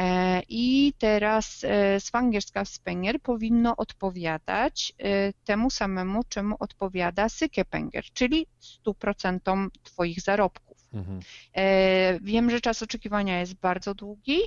[0.00, 8.46] E, I teraz e, Swangerskapspengar powinno odpowiadać e, temu samemu, czemu odpowiada Sykepenger, czyli
[8.86, 10.76] 100% Twoich zarobków.
[10.92, 11.20] Mhm.
[12.20, 14.38] Wiem, że czas oczekiwania jest bardzo długi.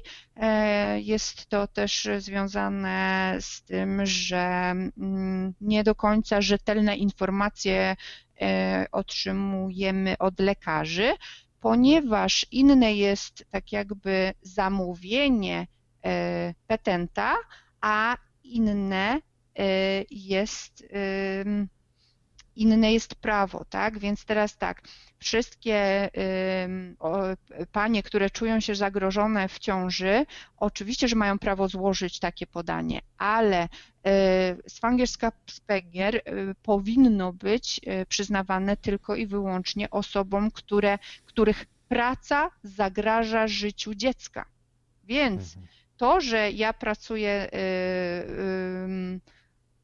[0.95, 7.95] Jest to też związane z tym, że mm, nie do końca rzetelne informacje
[8.91, 11.14] otrzymujemy od lekarzy,
[11.64, 15.68] ponieważ inne jest tak jakby zamówienie
[16.05, 17.36] e, petenta,
[17.82, 19.22] a inne
[19.59, 19.64] e,
[20.11, 20.84] jest
[22.56, 23.99] inne jest prawo, tak?
[23.99, 24.82] Więc teraz tak,
[25.20, 26.10] wszystkie
[27.72, 30.26] panie, które czują się zagrożone w ciąży,
[30.58, 33.70] oczywiście, że mają prawo złożyć takie podanie, ale
[34.68, 36.22] Swangerskapspengar y,
[36.64, 44.45] powinno być y, przyznawane tylko i wyłącznie osobom, które, których praca zagraża życiu dziecka.
[45.04, 45.68] Więc mhm.
[45.97, 47.49] to, że ja pracuję y,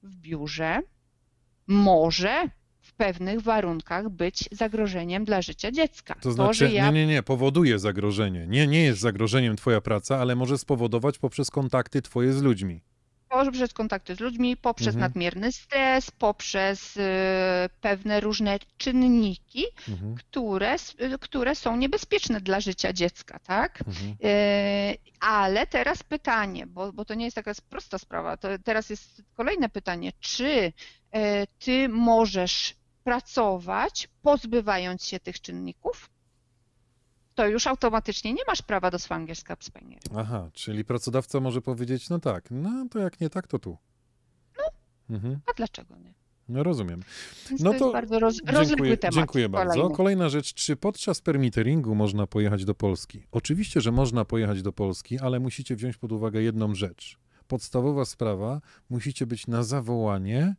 [0.04, 0.82] w biurze,
[1.68, 2.50] może
[3.00, 6.16] pewnych warunkach być zagrożeniem dla życia dziecka.
[6.22, 6.92] To znaczy, to, ja...
[6.92, 8.48] nie, nie, nie, powoduje zagrożenie.
[8.48, 12.82] Nie, nie jest zagrożeniem twoja praca, ale może spowodować poprzez kontakty twoje z ludźmi
[13.30, 15.02] poprzez kontakty z ludźmi, poprzez mhm.
[15.02, 17.02] nadmierny stres, poprzez y,
[17.82, 20.16] pewne różne czynniki, mhm.
[20.16, 20.76] które,
[21.20, 23.80] które są niebezpieczne dla życia dziecka, tak?
[23.88, 24.16] Mhm.
[24.24, 29.22] Y, ale teraz pytanie, bo, bo to nie jest taka prosta sprawa, to teraz jest
[29.34, 30.72] kolejne pytanie, czy y,
[31.60, 32.79] ty możesz
[33.10, 36.10] pracować pozbywając się tych czynników?
[37.36, 40.00] to już automatycznie nie masz prawa do Swangerskapspengar.
[40.18, 43.78] Aha, czyli pracodawca może powiedzieć, no tak, no to jak nie tak, to tu.
[44.58, 44.64] No,
[45.16, 45.40] mhm.
[45.46, 46.14] a dlaczego nie?
[46.50, 47.04] No rozumiem.
[47.50, 48.36] Więc no to, to bardzo roz,
[48.68, 49.16] dziękuję, temat.
[49.16, 49.74] Dziękuję bardzo.
[49.74, 49.96] Kolejny.
[49.96, 53.24] Kolejna rzecz, czy podczas permiteringu można pojechać do Polski?
[53.32, 57.18] Oczywiście, że można pojechać do Polski, ale musicie wziąć pod uwagę jedną rzecz.
[57.48, 60.56] Podstawowa sprawa, musicie być na zawołanie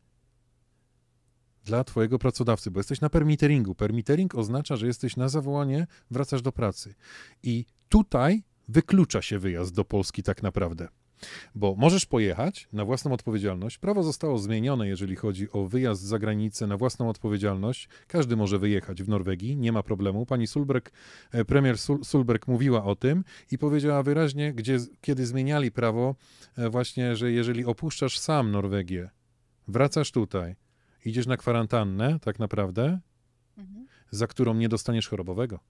[1.65, 3.75] dla twojego pracodawcy, bo jesteś na permiteringu.
[3.75, 6.95] Permitering oznacza, że jesteś na zawołanie, wracasz do pracy.
[7.43, 10.89] I tutaj wyklucza się wyjazd do Polski tak naprawdę.
[11.55, 13.79] Bo możesz pojechać na własną odpowiedzialność.
[13.79, 17.89] Prawo zostało zmienione, jeżeli chodzi o wyjazd za granicę na własną odpowiedzialność.
[18.07, 20.27] Każdy może wyjechać w Norwegii, nie ma problemu.
[20.27, 20.93] Pani Sulberg,
[21.33, 26.15] e, premier Sulberg mówiła o tym i powiedziała wyraźnie, gdzie, kiedy zmieniali prawo,
[26.57, 29.11] e, właśnie, że jeżeli opuszczasz sam Norwegię,
[29.69, 30.57] wracasz tutaj,
[31.05, 33.01] idziesz na kwarantannę, tak naprawdę,
[33.59, 33.87] mhm.
[34.11, 35.61] za którą nie dostaniesz chorobowego.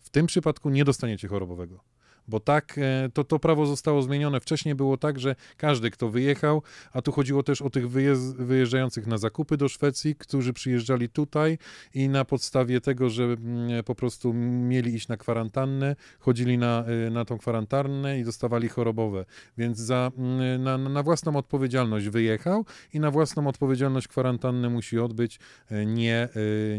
[0.00, 1.80] W tym przypadku nie dostaniecie chorobowego
[2.28, 4.40] bo tak e, to, to prawo zostało zmienione.
[4.40, 6.62] Wcześniej było tak, że każdy, kto wyjechał,
[6.92, 7.90] a tu chodziło też o tych
[8.36, 11.58] wyjeżdżających na zakupy do Szwecji, którzy przyjeżdżali tutaj
[11.94, 17.10] i na podstawie tego, że mm, po prostu mieli iść na kwarantannę, chodzili na, e,
[17.10, 19.24] na tą kwarantannę i dostawali chorobowe.
[19.58, 22.64] Więc za, mm, na, na własną odpowiedzialność wyjechał
[22.94, 25.38] i na własną odpowiedzialność kwarantannę musi odbyć,
[25.70, 26.28] e, nie,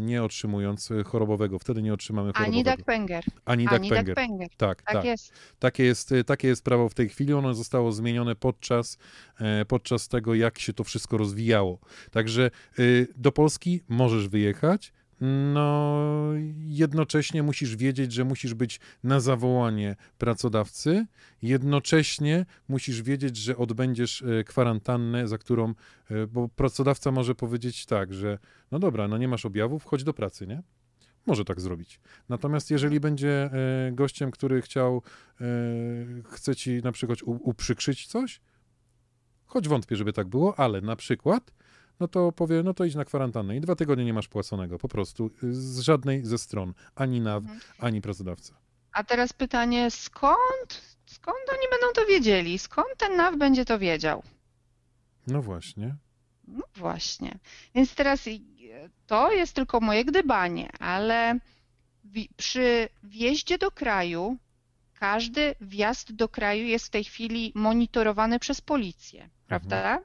[0.00, 1.58] nie otrzymując chorobowego.
[1.58, 2.54] Wtedy nie otrzymamy chorobowego.
[2.54, 3.24] Ani Dagpenger.
[3.44, 4.48] Ani Dagpenger.
[4.56, 4.94] Tak, tak.
[4.94, 5.04] tak.
[5.04, 5.31] Jest.
[5.58, 7.32] Takie jest, takie jest prawo w tej chwili.
[7.32, 8.98] Ono zostało zmienione podczas,
[9.40, 11.78] e, podczas tego, jak się to wszystko rozwijało.
[12.10, 14.92] Także y, do Polski możesz wyjechać.
[15.54, 15.98] No,
[16.66, 21.06] jednocześnie musisz wiedzieć, że musisz być na zawołanie pracodawcy,
[21.42, 25.74] jednocześnie musisz wiedzieć, że odbędziesz e, kwarantannę, za którą,
[26.10, 28.38] e, bo pracodawca może powiedzieć tak, że
[28.70, 30.62] no dobra, no nie masz objawów, chodź do pracy, nie?
[31.26, 32.00] Może tak zrobić.
[32.28, 35.02] Natomiast jeżeli będzie e, gościem, który chciał,
[35.40, 35.44] e,
[36.24, 38.40] chce ci na przykład uprzykrzyć coś,
[39.46, 41.52] choć wątpię, żeby tak było, ale na przykład,
[42.00, 44.88] no to powie, no to idź na kwarantannę i dwa tygodnie nie masz płaconego, po
[44.88, 47.60] prostu, y, z żadnej ze stron, ani NAW, Mhm.
[47.78, 48.54] ani pracodawca.
[48.92, 52.58] A teraz pytanie, skąd, skąd oni będą to wiedzieli?
[52.58, 54.22] Skąd ten NAW będzie to wiedział?
[55.26, 55.96] No właśnie.
[56.48, 57.38] No właśnie.
[57.74, 58.28] Więc teraz
[59.06, 61.38] to jest tylko moje gdybanie, ale
[62.36, 64.36] przy wjeździe do kraju,
[64.94, 70.00] każdy wjazd do kraju jest w tej chwili monitorowany przez policję, prawda?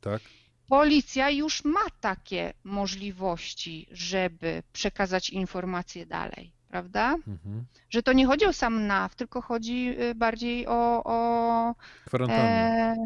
[0.00, 0.22] Tak?
[0.68, 7.14] Policja już ma takie możliwości, żeby przekazać informacje dalej, prawda?
[7.14, 7.66] Mhm.
[7.90, 12.42] Że to nie chodzi o sam NAW, tylko chodzi y, bardziej o, o, Kwarantanna.
[12.42, 12.96] e,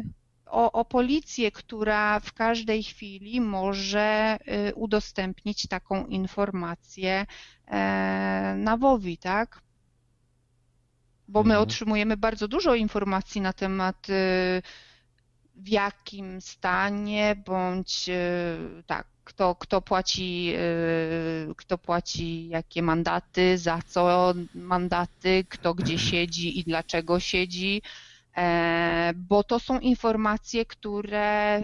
[0.51, 4.37] o, o policję, która w każdej chwili może
[4.69, 7.25] y, udostępnić taką informację
[7.67, 9.61] e, NAW-owi, tak?
[11.27, 11.63] Bo my Mhm.
[11.63, 14.13] otrzymujemy bardzo dużo informacji na temat y,
[15.55, 20.53] w jakim stanie, bądź y, tak, kto, kto płaci,
[21.57, 27.81] kto płaci jakie mandaty, za co mandaty, kto gdzie siedzi i dlaczego siedzi,
[29.15, 31.63] bo to są informacje, które y,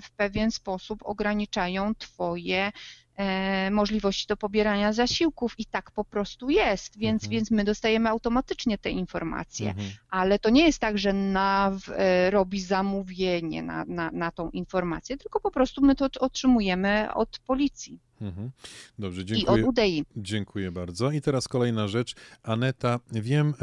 [0.00, 2.72] w pewien sposób ograniczają Twoje
[3.16, 7.30] e, możliwości do pobierania zasiłków i tak po prostu jest, więc, Mhm.
[7.30, 9.68] więc my dostajemy automatycznie te informacje.
[9.68, 9.88] Mhm.
[10.10, 15.16] Ale to nie jest tak, że NAW e, robi zamówienie na, na, na tą informację,
[15.16, 18.50] tylko po prostu my to otrzymujemy od policji Mhm.
[18.98, 19.66] Dobrze, i od dziękuję.
[19.66, 20.04] UDI.
[20.16, 21.10] Dziękuję bardzo.
[21.10, 22.14] I teraz kolejna rzecz.
[22.42, 23.54] Aneta, wiem,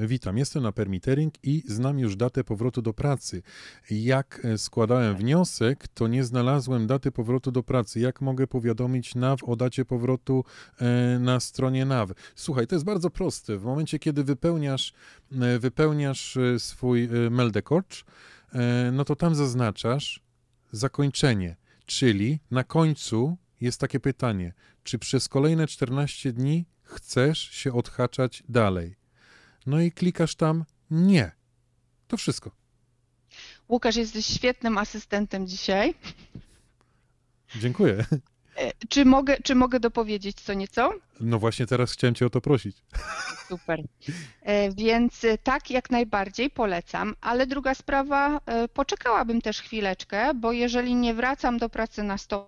[0.00, 3.42] e, witam, jestem na permitering i znam już datę powrotu do pracy.
[3.90, 8.00] Jak e, składałem wniosek, to nie znalazłem daty powrotu do pracy.
[8.00, 10.44] Jak mogę powiadomić NAW o dacie powrotu
[10.78, 12.10] e, na stronie NAW?
[12.34, 13.58] Słuchaj, to jest bardzo proste.
[13.58, 14.92] W momencie, kiedy wypełniasz,
[15.32, 18.04] e, wypełniasz e, swój meldekocz,
[18.52, 20.20] e, no to tam zaznaczasz
[20.72, 21.56] zakończenie,
[21.86, 24.52] czyli na końcu jest takie pytanie,
[24.84, 28.96] czy przez kolejne 14 dni chcesz się odhaczać dalej?
[29.66, 31.32] No i klikasz tam nie.
[32.08, 32.50] To wszystko.
[33.68, 35.94] Łukasz, jesteś świetnym asystentem dzisiaj.
[37.60, 38.04] Dziękuję.
[38.56, 40.92] E, Czy mogę, czy mogę dopowiedzieć co nieco?
[41.20, 42.76] No właśnie teraz chciałem cię o to prosić.
[43.48, 43.82] Super.
[44.42, 48.40] E, Więc e, tak, jak najbardziej polecam, ale druga sprawa,
[48.72, 52.46] poczekałabym też chwileczkę, bo jeżeli nie wracam do pracy na 100%,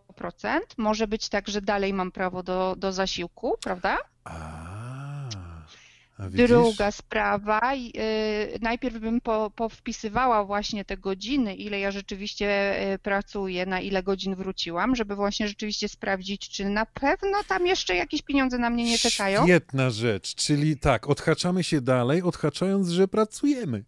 [0.76, 3.98] może być tak, że dalej mam prawo do, do zasiłku, prawda?
[4.24, 4.77] A
[6.18, 6.48] widzisz?
[6.48, 13.66] Druga sprawa, y, najpierw bym po, powpisywała właśnie te godziny, ile ja rzeczywiście y, pracuję,
[13.66, 18.58] na ile godzin wróciłam, żeby właśnie rzeczywiście sprawdzić, czy na pewno tam jeszcze jakieś pieniądze
[18.58, 19.44] na mnie nie czekają.
[19.44, 23.84] Świetna rzecz, czyli tak, odhaczamy się dalej, odhaczając, że pracujemy.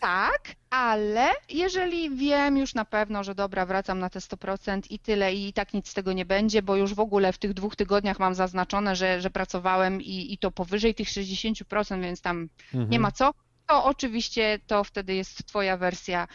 [0.00, 0.40] Tak,
[0.70, 5.52] ale jeżeli wiem już na pewno, że dobra, wracam na te 100% i tyle i
[5.52, 8.34] tak nic z tego nie będzie, bo już w ogóle w tych dwóch tygodniach mam
[8.34, 12.90] zaznaczone, że, że pracowałem i, i to powyżej tych 60%, więc tam Mhm.
[12.90, 13.34] nie ma co,
[13.66, 16.28] to oczywiście to wtedy jest Twoja wersja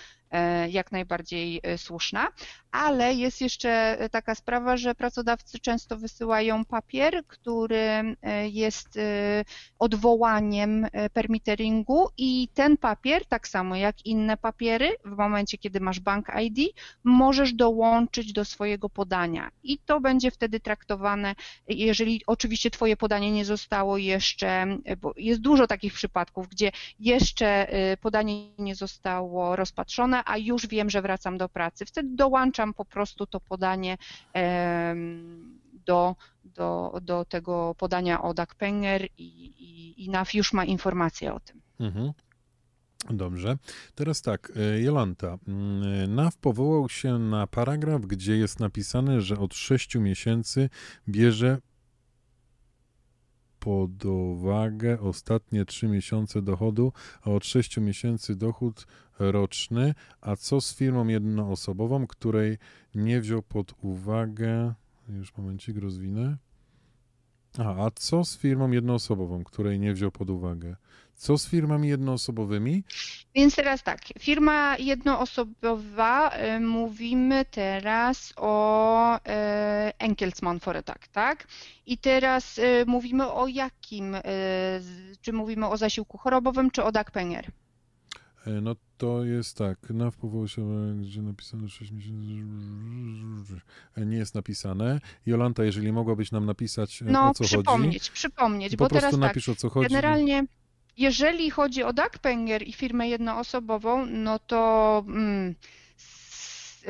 [0.70, 2.28] jak najbardziej e, słuszna,
[2.72, 9.46] ale jest jeszcze taka sprawa, że pracodawcy często wysyłają papier, który e, jest e,
[9.80, 16.00] odwołaniem e, permitteringu i ten papier, tak samo jak inne papiery, w momencie kiedy masz
[16.00, 19.52] bank ID, możesz dołączyć do swojego podania.
[19.64, 21.36] I to będzie wtedy traktowane,
[21.68, 27.68] jeżeli oczywiście Twoje podanie nie zostało jeszcze, bo jest dużo takich przypadków, gdzie jeszcze
[28.02, 31.86] podanie nie zostało rozpatrzone, a już wiem, że wracam do pracy.
[31.86, 33.98] Wtedy dołączam po prostu to podanie
[35.86, 41.40] do, do, do tego podania o Dagpenger i, i, i NAF już ma informację o
[41.40, 41.62] tym.
[41.80, 42.12] Mhm.
[43.10, 43.58] Dobrze.
[43.96, 45.38] Teraz tak, e, Jolanta.
[45.48, 50.70] mm, NAW powołał się na paragraf, gdzie jest napisane, że od 6 miesięcy
[51.08, 51.58] bierze
[53.60, 58.88] pod uwagę ostatnie 3 miesiące dochodu, a od 6 miesięcy dochód
[59.20, 59.94] roczny.
[60.22, 62.58] A co z firmą jednoosobową, której
[62.96, 64.74] nie wziął pod uwagę.
[65.10, 66.38] Już momencik rozwinę.
[67.60, 70.76] Aha, a co z firmą jednoosobową, której nie wziął pod uwagę?
[71.16, 72.84] Co z firmami jednoosobowymi?
[73.36, 79.20] Więc teraz tak, firma jednoosobowa, y, mówimy teraz o y,
[80.00, 81.48] Enkelsman Foretak, tak?
[81.86, 84.22] I teraz y, mówimy o jakim, y,
[85.22, 87.52] czy mówimy o zasiłku chorobowym, czy o Dagpenger?
[88.48, 93.62] E, No to jest tak, NAW powołał się, gdzie napisane 6 miesięcy.
[93.98, 95.02] E, Nie jest napisane.
[95.26, 97.56] Jolanta, jeżeli mogłabyś nam napisać, e, No, o co chodzi.
[97.56, 99.90] przypomnieć, przypomnieć, Po bo teraz tak, napisz o co chodzi.
[99.90, 100.46] generalnie
[100.98, 105.56] jeżeli chodzi o Duckpenger i firmę jednoosobową, no to mm,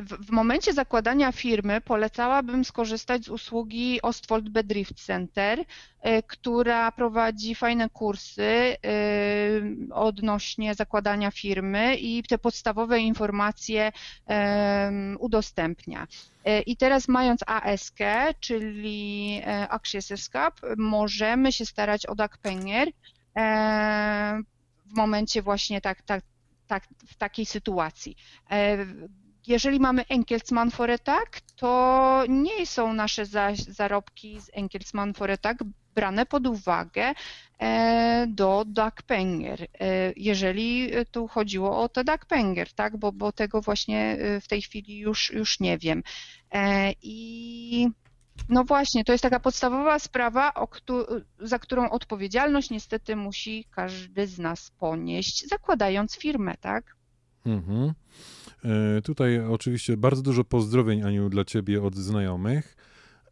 [0.02, 5.66] w momencie zakładania firmy polecałabym skorzystać z usługi Ostfold Bedrift Center,
[6.02, 8.78] e, która prowadzi fajne kursy e,
[9.92, 13.92] odnośnie zakładania firmy i te podstawowe informacje
[15.20, 16.08] udostępnia.
[16.46, 18.00] E, I teraz mając ASK,
[18.40, 22.88] czyli Aktieselskap, możemy się starać o Duckpenger
[24.86, 26.24] w momencie właśnie tak, tak,
[26.68, 28.16] tak, w takiej sytuacji
[29.50, 33.26] jeżeli mamy Enkelsman Foretak, to nie są nasze
[33.56, 35.58] zarobki z Enkelsman Foretak
[35.96, 37.14] brane pod uwagę
[37.60, 39.68] e, do Duckpenger, e,
[40.16, 44.98] jeżeli tu chodziło o te Duckpenger, tak, bo, bo tego właśnie e, w tej chwili
[44.98, 46.04] już, już nie wiem.
[47.02, 47.88] I
[48.50, 50.54] no właśnie, to jest taka podstawowa sprawa,
[51.40, 56.96] za którą odpowiedzialność niestety musi każdy z nas ponieść, zakładając firmę, tak?
[57.46, 57.90] Mhm.
[57.90, 57.94] E,
[59.04, 62.76] tutaj oczywiście bardzo dużo pozdrowień, Aniu, dla ciebie od znajomych.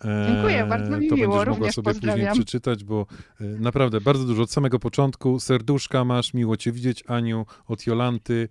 [0.06, 3.06] E, Dziękuję, bardzo mi to miło, będziesz mogła sobie później przeczytać, bo
[3.42, 5.40] e, naprawdę bardzo dużo od samego początku.
[5.40, 8.50] Serduszka masz, miło cię widzieć, Aniu, od Jolanty,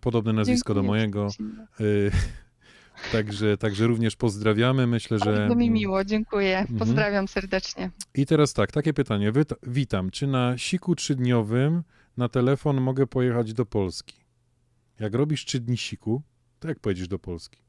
[0.00, 1.28] podobne nazwisko Dziękuję, do mojego.
[3.12, 4.86] Także, także również pozdrawiamy.
[4.86, 5.24] Myślę, że.
[5.24, 6.58] Bardzo mi miło, dziękuję.
[6.58, 6.78] Mhm.
[6.78, 7.90] Pozdrawiam serdecznie.
[8.14, 9.32] I teraz tak, takie pytanie.
[9.62, 10.10] Witam.
[10.10, 11.82] Czy na siku trzydniowym
[12.16, 14.23] na telefon mogę pojechać do Polski?
[15.00, 16.22] Jak robisz trzy dni siku,
[16.60, 17.64] to jak pojedziesz do Polski?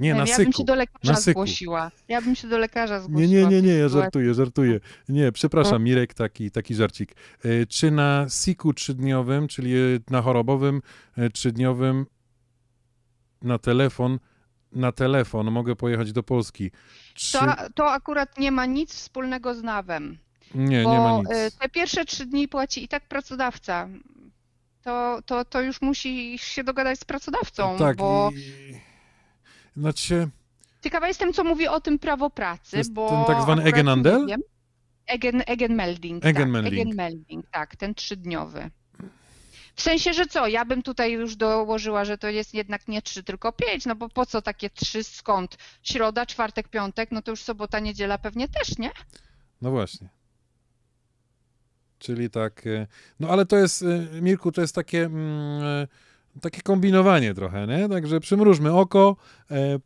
[0.00, 0.40] Nie, na ja syku.
[0.40, 1.90] Ja bym się do lekarza zgłosiła.
[2.08, 3.28] Ja bym się do lekarza zgłosiła.
[3.28, 4.80] Nie, nie, nie, nie, ja żartuję, żartuję.
[5.08, 5.78] Nie, przepraszam, no.
[5.78, 7.14] Mirek, taki, taki żarcik.
[7.44, 9.72] E, czy na siku trzydniowym, czyli
[10.10, 10.82] na chorobowym
[11.16, 12.06] e, trzydniowym
[13.42, 14.18] na telefon,
[14.72, 16.70] na telefon mogę pojechać do Polski?
[17.14, 17.38] Czy...
[17.38, 20.18] To, to akurat nie ma nic wspólnego z nawem.
[20.54, 21.30] Nie, nie ma nic.
[21.30, 23.88] E, te pierwsze trzy dni płaci i tak pracodawca
[24.88, 27.78] to, to, to już musisz się dogadać z pracodawcą.
[27.78, 28.30] Tak, bo...
[28.34, 28.74] i...
[29.76, 30.28] znaczy...
[30.84, 33.08] Ciekawa jestem, co mówi o tym prawo pracy, bo...
[33.08, 34.26] Ten tak zwany Egenandel?
[35.06, 36.74] Egen, Egenmelding, Egenmelding.
[36.74, 38.70] Tak, Egenmelding, tak, ten trzydniowy.
[39.74, 43.22] W sensie, że co, ja bym tutaj już dołożyła, że to jest jednak nie trzy,
[43.22, 45.56] tylko pięć, no bo po co takie trzy, skąd?
[45.82, 48.90] Środa, czwartek, piątek, no to już sobota, niedziela pewnie też, nie?
[49.62, 50.08] No właśnie.
[51.98, 52.86] Czyli tak, e,
[53.20, 55.86] no ale to jest, e, Mirku, to jest takie, mm, e,
[56.40, 57.88] takie kombinowanie trochę, nie?
[57.88, 59.16] Także przymrużmy oko,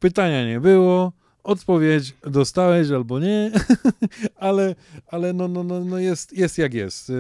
[0.00, 1.12] pytania nie było,
[1.44, 3.50] odpowiedź dostałeś albo nie,
[4.36, 4.74] ale,
[5.06, 7.12] ale no, no, no, no jest, jest jak jest.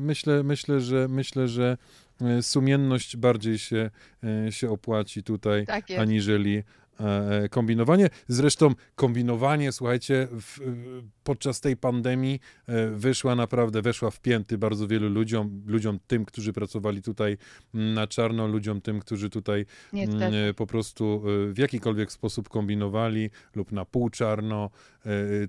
[0.00, 1.76] Myślę, myślę, że myślę, że
[2.40, 3.90] sumienność bardziej się,
[4.50, 6.85] się opłaci tutaj, tak aniżeli, E,
[7.50, 8.10] kombinowanie.
[8.28, 10.60] Zresztą kombinowanie, słuchajcie, w,
[11.24, 16.52] podczas tej pandemii e, wyszła naprawdę, weszła w pięty bardzo wielu ludziom, ludziom tym, którzy
[16.52, 17.36] pracowali tutaj
[17.74, 20.36] na czarno, ludziom tym, którzy tutaj Niestety.
[20.36, 21.22] E, po prostu
[21.52, 24.70] w jakikolwiek sposób kombinowali lub na pół czarno.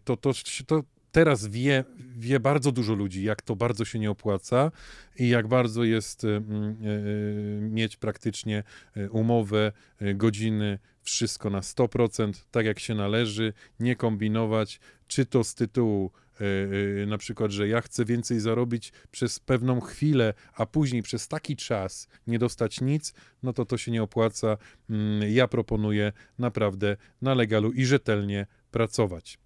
[0.03, 0.31] To, to,
[0.67, 1.83] to, teraz wie,
[2.17, 4.71] wie bardzo dużo ludzi, jak to bardzo się nie opłaca
[5.19, 8.63] i jak bardzo jest y, y, mieć praktycznie
[9.11, 9.71] umowę,
[10.15, 16.11] godziny, wszystko na 100%, tak jak się należy, nie kombinować, czy to z tytułu
[17.07, 22.07] na przykład, że ja chcę więcej zarobić przez pewną chwilę, a później przez taki czas
[22.27, 24.57] nie dostać nic, no to to się nie opłaca.
[24.89, 29.39] Yy, ja proponuję naprawdę na legalu i rzetelnie pracować.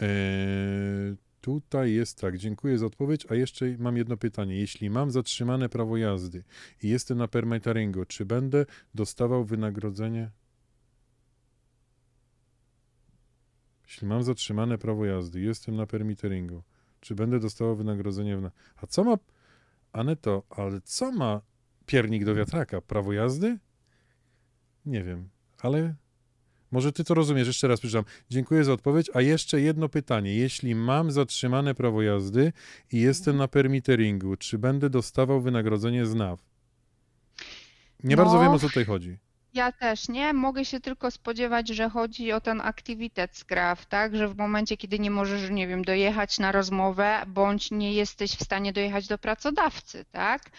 [0.00, 4.58] Yy, Tutaj jest tak, dziękuję za odpowiedź, a jeszcze mam jedno pytanie.
[4.58, 6.44] Jeśli mam zatrzymane prawo jazdy
[6.82, 10.30] i jestem na permitaringu, czy będę dostawał wynagrodzenie?
[13.86, 16.62] Jeśli mam zatrzymane prawo jazdy jestem na permiteringu,
[17.00, 18.36] czy będę dostawał wynagrodzenie?
[18.36, 18.50] W...
[18.76, 19.18] A co ma,
[19.92, 21.40] Aneto, ale co ma
[21.86, 22.80] piernik do wiatraka?
[22.80, 23.58] Prawo jazdy?
[24.86, 25.28] Nie wiem,
[25.58, 25.94] ale
[26.70, 28.04] może ty to rozumiesz, jeszcze raz przeczytam.
[28.30, 29.10] Dziękuję za odpowiedź.
[29.14, 30.34] A jeszcze jedno pytanie.
[30.34, 32.52] Jeśli mam zatrzymane prawo jazdy
[32.92, 36.40] i jestem na permiteringu, czy będę dostawał wynagrodzenie z NAW?
[38.04, 39.18] Nie no, bardzo wiem, o co tutaj chodzi.
[39.54, 40.32] Ja też nie.
[40.32, 44.16] Mogę się tylko spodziewać, że chodzi o ten Activitätsgraf, tak?
[44.16, 48.44] Że w momencie, kiedy nie możesz, nie wiem, dojechać na rozmowę, bądź nie jesteś w
[48.44, 50.50] stanie dojechać do pracodawcy, tak?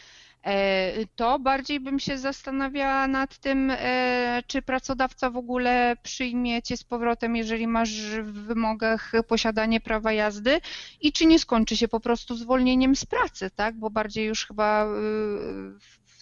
[0.46, 6.78] E, to bardziej bym się zastanawiała nad tym, e, czy pracodawca w ogóle przyjmie cię
[6.78, 10.62] z powrotem, jeżeli masz w wymogach posiadanie prawa jazdy
[11.02, 13.76] i czy nie skończy się po prostu zwolnieniem z pracy, tak?
[13.76, 14.90] Bo bardziej już chyba y,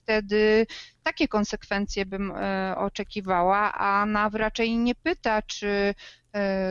[0.08, 0.68] wtedy
[1.04, 5.94] takie konsekwencje bym e, oczekiwała, a NAW raczej nie pyta, czy e,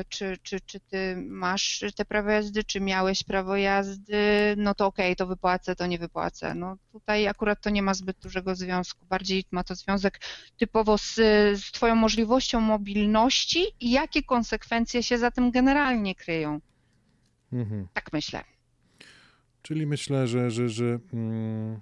[0.09, 4.17] czy, czy, czy ty masz te prawo jazdy, czy miałeś prawo jazdy,
[4.57, 6.55] no to okej, okay, to wypłacę, to nie wypłacę.
[6.55, 9.07] No tutaj akurat to nie ma zbyt dużego związku.
[9.07, 10.21] Bardziej ma to związek
[10.57, 11.15] typowo z,
[11.61, 16.61] z twoją możliwością mobilności i jakie konsekwencje się za tym generalnie kryją.
[17.53, 17.89] Mhm.
[17.93, 18.45] Tak myślę.
[19.63, 21.81] Czyli myślę, że, że, że mm,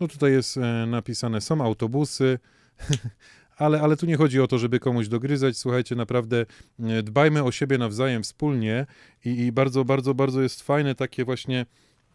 [0.00, 2.38] no tutaj jest e, napisane, są autobusy,
[3.60, 5.56] ale, ale tu nie chodzi o to, żeby komuś dogryzać.
[5.56, 6.46] Słuchajcie, naprawdę
[6.80, 8.86] e, dbajmy o siebie nawzajem wspólnie
[9.24, 11.66] i, i bardzo, bardzo, bardzo jest fajne takie właśnie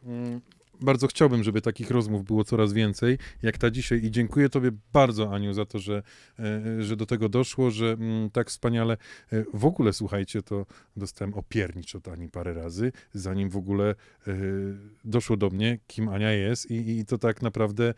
[0.04, 0.41] mm,
[0.82, 4.06] bardzo chciałbym, żeby takich rozmów było coraz więcej, jak ta dzisiaj.
[4.06, 6.04] I dziękuję Tobie bardzo, Aniu, za to, że,
[6.40, 8.98] e, że do tego doszło, że mm, tak wspaniale.
[9.34, 10.66] E, w ogóle, słuchajcie, to
[10.98, 13.96] dostałem opiernicz od Ani parę razy, zanim w ogóle
[14.28, 14.34] e,
[15.04, 16.72] doszło do mnie, kim Ania jest.
[16.72, 17.94] I, i to tak naprawdę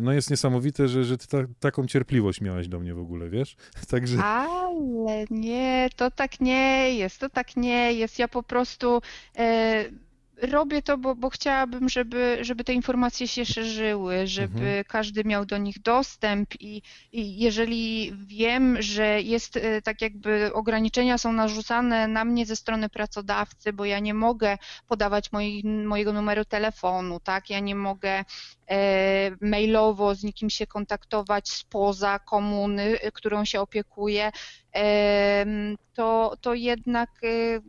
[0.00, 3.56] no jest niesamowite, że, że Ty ta, taką cierpliwość miałaś do mnie w ogóle, wiesz?
[3.90, 4.22] Także...
[4.22, 8.18] Ale nie, to tak nie jest, to tak nie jest.
[8.18, 9.00] Ja po prostu
[10.42, 14.84] robię to, bo, bo chciałabym, żeby, żeby te informacje się szerzyły, żeby mhm.
[14.84, 16.82] każdy miał do nich dostęp i,
[17.12, 22.88] i jeżeli wiem, że jest e, tak jakby ograniczenia są narzucane na mnie ze strony
[22.88, 28.24] pracodawcy, bo ja nie mogę podawać moi, mojego numeru telefonu, tak, ja nie mogę
[28.70, 34.32] e, mailowo z nikim się kontaktować spoza komuny, którą się opiekuję,
[34.74, 35.46] e,
[35.94, 37.60] to, to jednak e,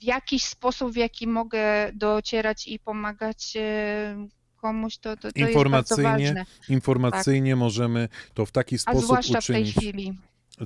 [0.00, 6.02] w jakiś sposób, w jaki mogę docierać i pomagać e, komuś, to, to, to informacyjnie,
[6.02, 6.74] jest bardzo ważne.
[6.74, 7.58] Informacyjnie tak.
[7.58, 9.70] możemy to w taki sposób A zwłaszcza uczynić.
[9.70, 10.14] w tej chwili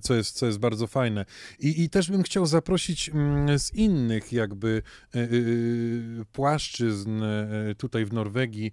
[0.02, 1.24] co jest, co jest bardzo fajne.
[1.58, 4.82] I, I też bym chciał zaprosić mm, z innych jakby
[5.14, 7.22] yy, płaszczyzn
[7.66, 8.72] yy, tutaj w Norwegii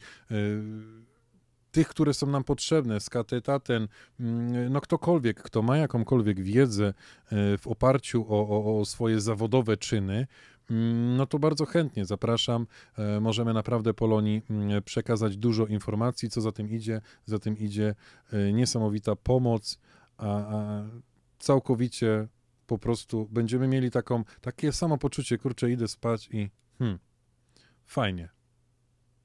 [1.72, 3.88] tych, które są nam potrzebne, z katetaten,
[4.20, 9.78] mm, no ktokolwiek, kto ma jakąkolwiek wiedzę e, w oparciu o, o, o swoje zawodowe
[9.78, 10.28] czyny,
[10.72, 12.68] mm, no to bardzo chętnie zapraszam.
[12.98, 17.02] E, możemy naprawdę Polonii mm, przekazać dużo informacji, co za tym idzie.
[17.26, 17.96] Za tym idzie
[18.34, 19.80] e, niesamowita pomoc,
[20.18, 20.84] a, a
[21.40, 22.28] całkowicie
[22.68, 26.50] po prostu będziemy mieli taką, takie samo poczucie, kurczę, idę spać i
[26.80, 27.00] hmm,
[27.86, 28.30] fajnie,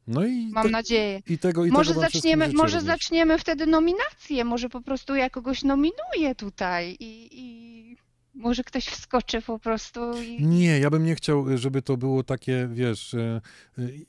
[0.07, 1.23] no i Mam te, nadzieję.
[1.29, 5.63] I tego, i może tego zaczniemy, może zaczniemy wtedy nominację, może po prostu ja kogoś
[5.63, 7.97] nominuję tutaj i, i
[8.37, 10.01] może ktoś wskoczy po prostu.
[10.23, 10.47] I...
[10.47, 13.41] Nie, ja bym nie chciał, żeby to było takie, wiesz, e,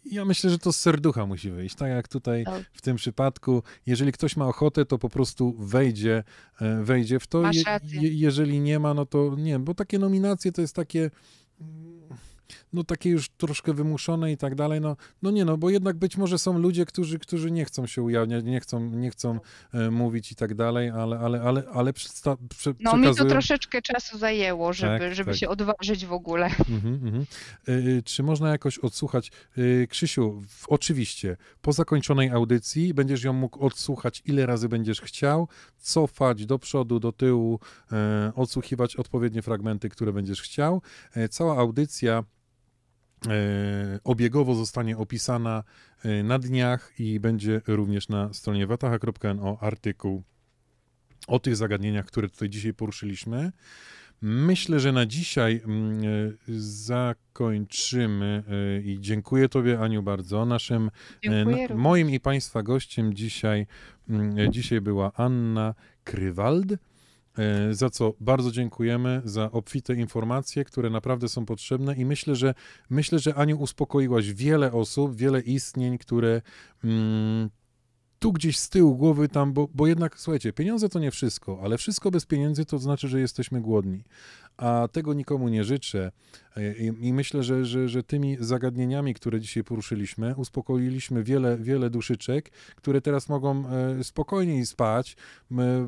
[0.06, 3.64] ja myślę, że to z serducha musi wyjść, tak jak tutaj w tym przypadku.
[3.86, 6.24] Jeżeli ktoś ma ochotę, to po prostu wejdzie,
[6.62, 7.43] e, wejdzie w to.
[7.84, 11.12] Je, jeżeli nie ma, no to nie, bo takie nominacje to jest takie
[12.74, 16.18] no takie już troszkę wymuszone i tak dalej, no, no nie no, bo jednak być
[16.18, 19.39] może są ludzie, którzy, którzy nie chcą się ujawniać, nie chcą, nie chcą
[19.74, 23.12] e, mówić i tak dalej, ale, ale, ale, ale przedsta- prze, No przekazują...
[23.12, 25.39] mi to troszeczkę czasu zajęło, żeby, tak, żeby tak.
[25.39, 26.45] się odważyć w ogóle.
[26.45, 27.26] Mhm, mhm.
[27.68, 29.32] E, e, czy można jakoś odsłuchać?
[29.58, 35.48] E, Krzysiu, w, oczywiście, po zakończonej audycji będziesz ją mógł odsłuchać ile razy będziesz chciał,
[35.78, 37.60] cofać do przodu, do tyłu,
[37.91, 40.82] e, odsłuchiwać odpowiednie fragmenty, które będziesz chciał.
[41.16, 42.24] E, cała audycja
[44.03, 45.63] obiegowo zostanie opisana
[46.03, 50.24] e, na dniach i będzie również na stronie wataha.no artykuł
[51.28, 53.51] o tych zagadnieniach, które tutaj dzisiaj poruszyliśmy.
[54.22, 56.05] Myślę, że na dzisiaj mm, e,
[56.59, 58.43] zakończymy
[58.86, 60.45] i dziękuję Tobie, Aniu, bardzo.
[60.45, 60.91] Naszym,
[61.76, 63.68] moim i Państwa gościem dzisiaj,
[64.09, 66.74] mm, dzisiaj była Anna Krywald.
[67.38, 72.53] E, za co bardzo dziękujemy, za obfite informacje, które naprawdę są potrzebne i myślę, że
[72.89, 76.41] myślę, że Aniu uspokoiłaś wiele osób, wiele istnień, które
[76.83, 77.49] mm,
[78.19, 81.77] tu gdzieś z tyłu głowy tam, bo, bo jednak, słuchajcie, pieniądze to nie wszystko, ale
[81.77, 84.03] wszystko bez pieniędzy to znaczy, że jesteśmy głodni.
[84.58, 86.12] A tego nikomu nie życzę.
[86.58, 91.89] E, I, i myślę, że, że, że tymi zagadnieniami, które dzisiaj poruszyliśmy, uspokoiliśmy wiele, wiele
[91.89, 95.16] duszyczek, które teraz mogą e, spokojniej spać,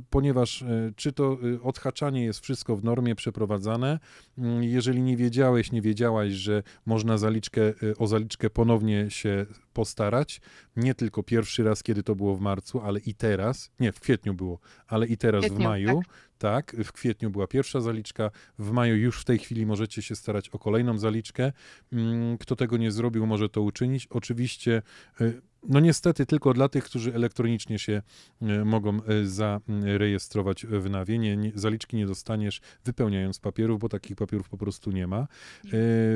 [0.10, 4.00] ponieważ e, czy to odhaczanie jest wszystko w normie przeprowadzane.
[4.38, 7.62] Mm, jeżeli nie wiedziałeś, nie wiedziałaś, że można zaliczkę,
[7.98, 10.42] o zaliczkę ponownie się postarać,
[10.76, 14.34] nie tylko pierwszy raz, kiedy to było w marcu, ale i teraz, nie, w kwietniu
[14.34, 16.29] było, ale i teraz kwietniu, w maju, tak.
[16.40, 20.50] Tak, w kwietniu była pierwsza zaliczka, w maju już w tej chwili możecie się starać
[20.50, 21.52] o kolejną zaliczkę.
[21.94, 24.08] Mm, kto tego nie zrobił, może to uczynić.
[24.10, 24.82] Oczywiście
[25.22, 28.02] y, no niestety tylko dla tych, którzy elektronicznie się
[28.42, 31.20] e, mogą e, zarejestrować w nawie.
[31.20, 35.18] Nie, nie, zaliczki nie dostaniesz wypełniając papierów, bo takich papierów po prostu nie ma.
[35.18, 35.28] E,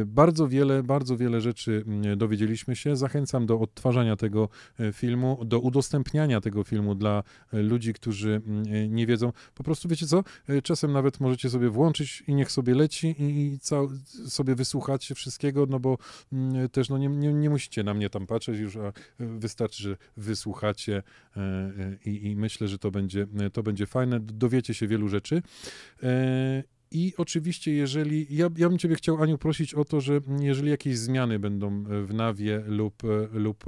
[0.06, 1.86] bardzo wiele, bardzo wiele rzeczy
[2.18, 2.95] dowiedzieliśmy się.
[2.95, 4.49] Zachęcam do odtwarzania tego
[4.94, 8.41] filmu, do udostępniania tego filmu dla ludzi, którzy
[8.90, 9.32] nie wiedzą.
[9.56, 10.24] Po prostu wiecie co?
[10.64, 13.90] Czasem nawet możecie sobie włączyć i niech sobie leci i, cał,
[14.28, 15.98] sobie wysłuchacie wszystkiego, no bo
[16.72, 18.94] też no nie, nie, nie musicie na mnie tam patrzeć już, a
[19.39, 21.03] wystarczy, że wysłuchacie
[21.38, 24.19] e, e, i, i myślę, że to będzie, to będzie fajne.
[24.19, 25.41] Dowiecie się wielu rzeczy.
[26.03, 28.35] E, I oczywiście, jeżeli.
[28.35, 32.14] Ja, ja bym Ciebie chciał, Aniu, prosić o to, że jeżeli jakieś zmiany będą w
[32.14, 33.03] nawie lub,
[33.34, 33.65] lub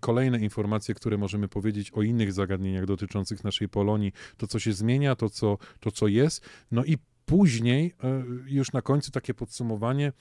[0.00, 5.16] kolejne informacje, które możemy powiedzieć o innych zagadnieniach dotyczących naszej Polonii, to co się zmienia,
[5.16, 6.48] to co, to co jest.
[6.70, 6.96] No i
[7.26, 7.94] później,
[8.46, 10.12] już na końcu, takie podsumowanie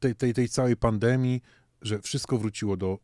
[0.00, 1.42] tej, tej, tej całej pandemii,
[1.82, 2.98] że wszystko wróciło do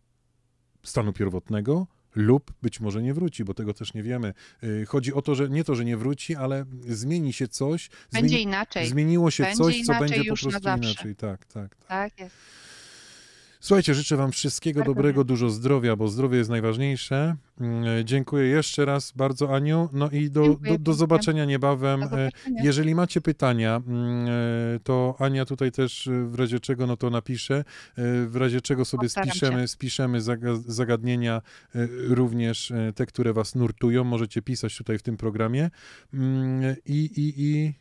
[0.83, 4.35] stanu pierwotnego, lub być może nie wróci, bo tego też nie wiemy.
[4.65, 7.91] Y, chodzi o to, że nie to, że nie wróci, ale zmieni się coś.
[8.13, 8.89] Będzie zmieni, inaczej.
[8.89, 11.17] Zmieniło się będzie coś, co będzie po prostu inaczej.
[11.17, 11.87] Tak, tak, tak.
[11.87, 12.37] Tak jest.
[13.63, 17.37] Słuchajcie, życzę Wam wszystkiego bardzo dobrego, dużo zdrowia, bo zdrowie jest najważniejsze.
[17.61, 19.89] Mm, e, dziękuję jeszcze raz bardzo, Aniu.
[19.93, 22.01] No i do, do, do zobaczenia niebawem.
[22.01, 22.63] Do e, zobaczenia.
[22.63, 27.65] Jeżeli macie pytania, mm, e, to Ania tutaj też w razie czego, no to napisze.
[28.27, 30.21] W razie czego sobie spiszemy, spiszemy
[30.67, 31.43] zagadnienia,
[32.09, 34.05] również te, które Was nurtują.
[34.05, 35.71] Możecie pisać tutaj w tym programie.
[36.15, 37.75] Mm, I, i, i...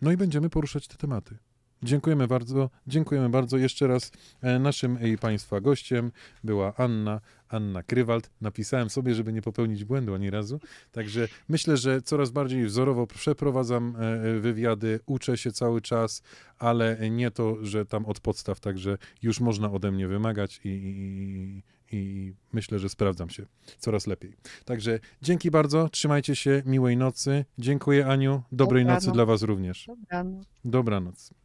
[0.00, 1.38] No i będziemy poruszać te tematy.
[1.84, 2.70] Dziękujemy bardzo.
[2.86, 3.56] Dziękujemy bardzo.
[3.58, 4.12] Jeszcze raz
[4.42, 6.12] e, naszym i Państwa gościem
[6.44, 8.30] była Anna, Anna Krywald.
[8.40, 10.60] Napisałem sobie, żeby nie popełnić błędu ani razu.
[10.92, 16.22] Także myślę, że coraz bardziej wzorowo przeprowadzam e, e, wywiady, uczę się cały czas,
[16.58, 21.96] ale nie to, że tam od podstaw, także już można ode mnie wymagać i, i,
[21.96, 23.46] i myślę, że sprawdzam się
[23.78, 24.36] coraz lepiej.
[24.64, 27.44] Także dzięki bardzo, trzymajcie się, miłej nocy.
[27.58, 29.04] Dziękuję Aniu, dobrej Dobranoc.
[29.04, 29.86] nocy dla Was również.
[29.86, 30.46] Dobranoc.
[30.64, 31.43] Dobranoc.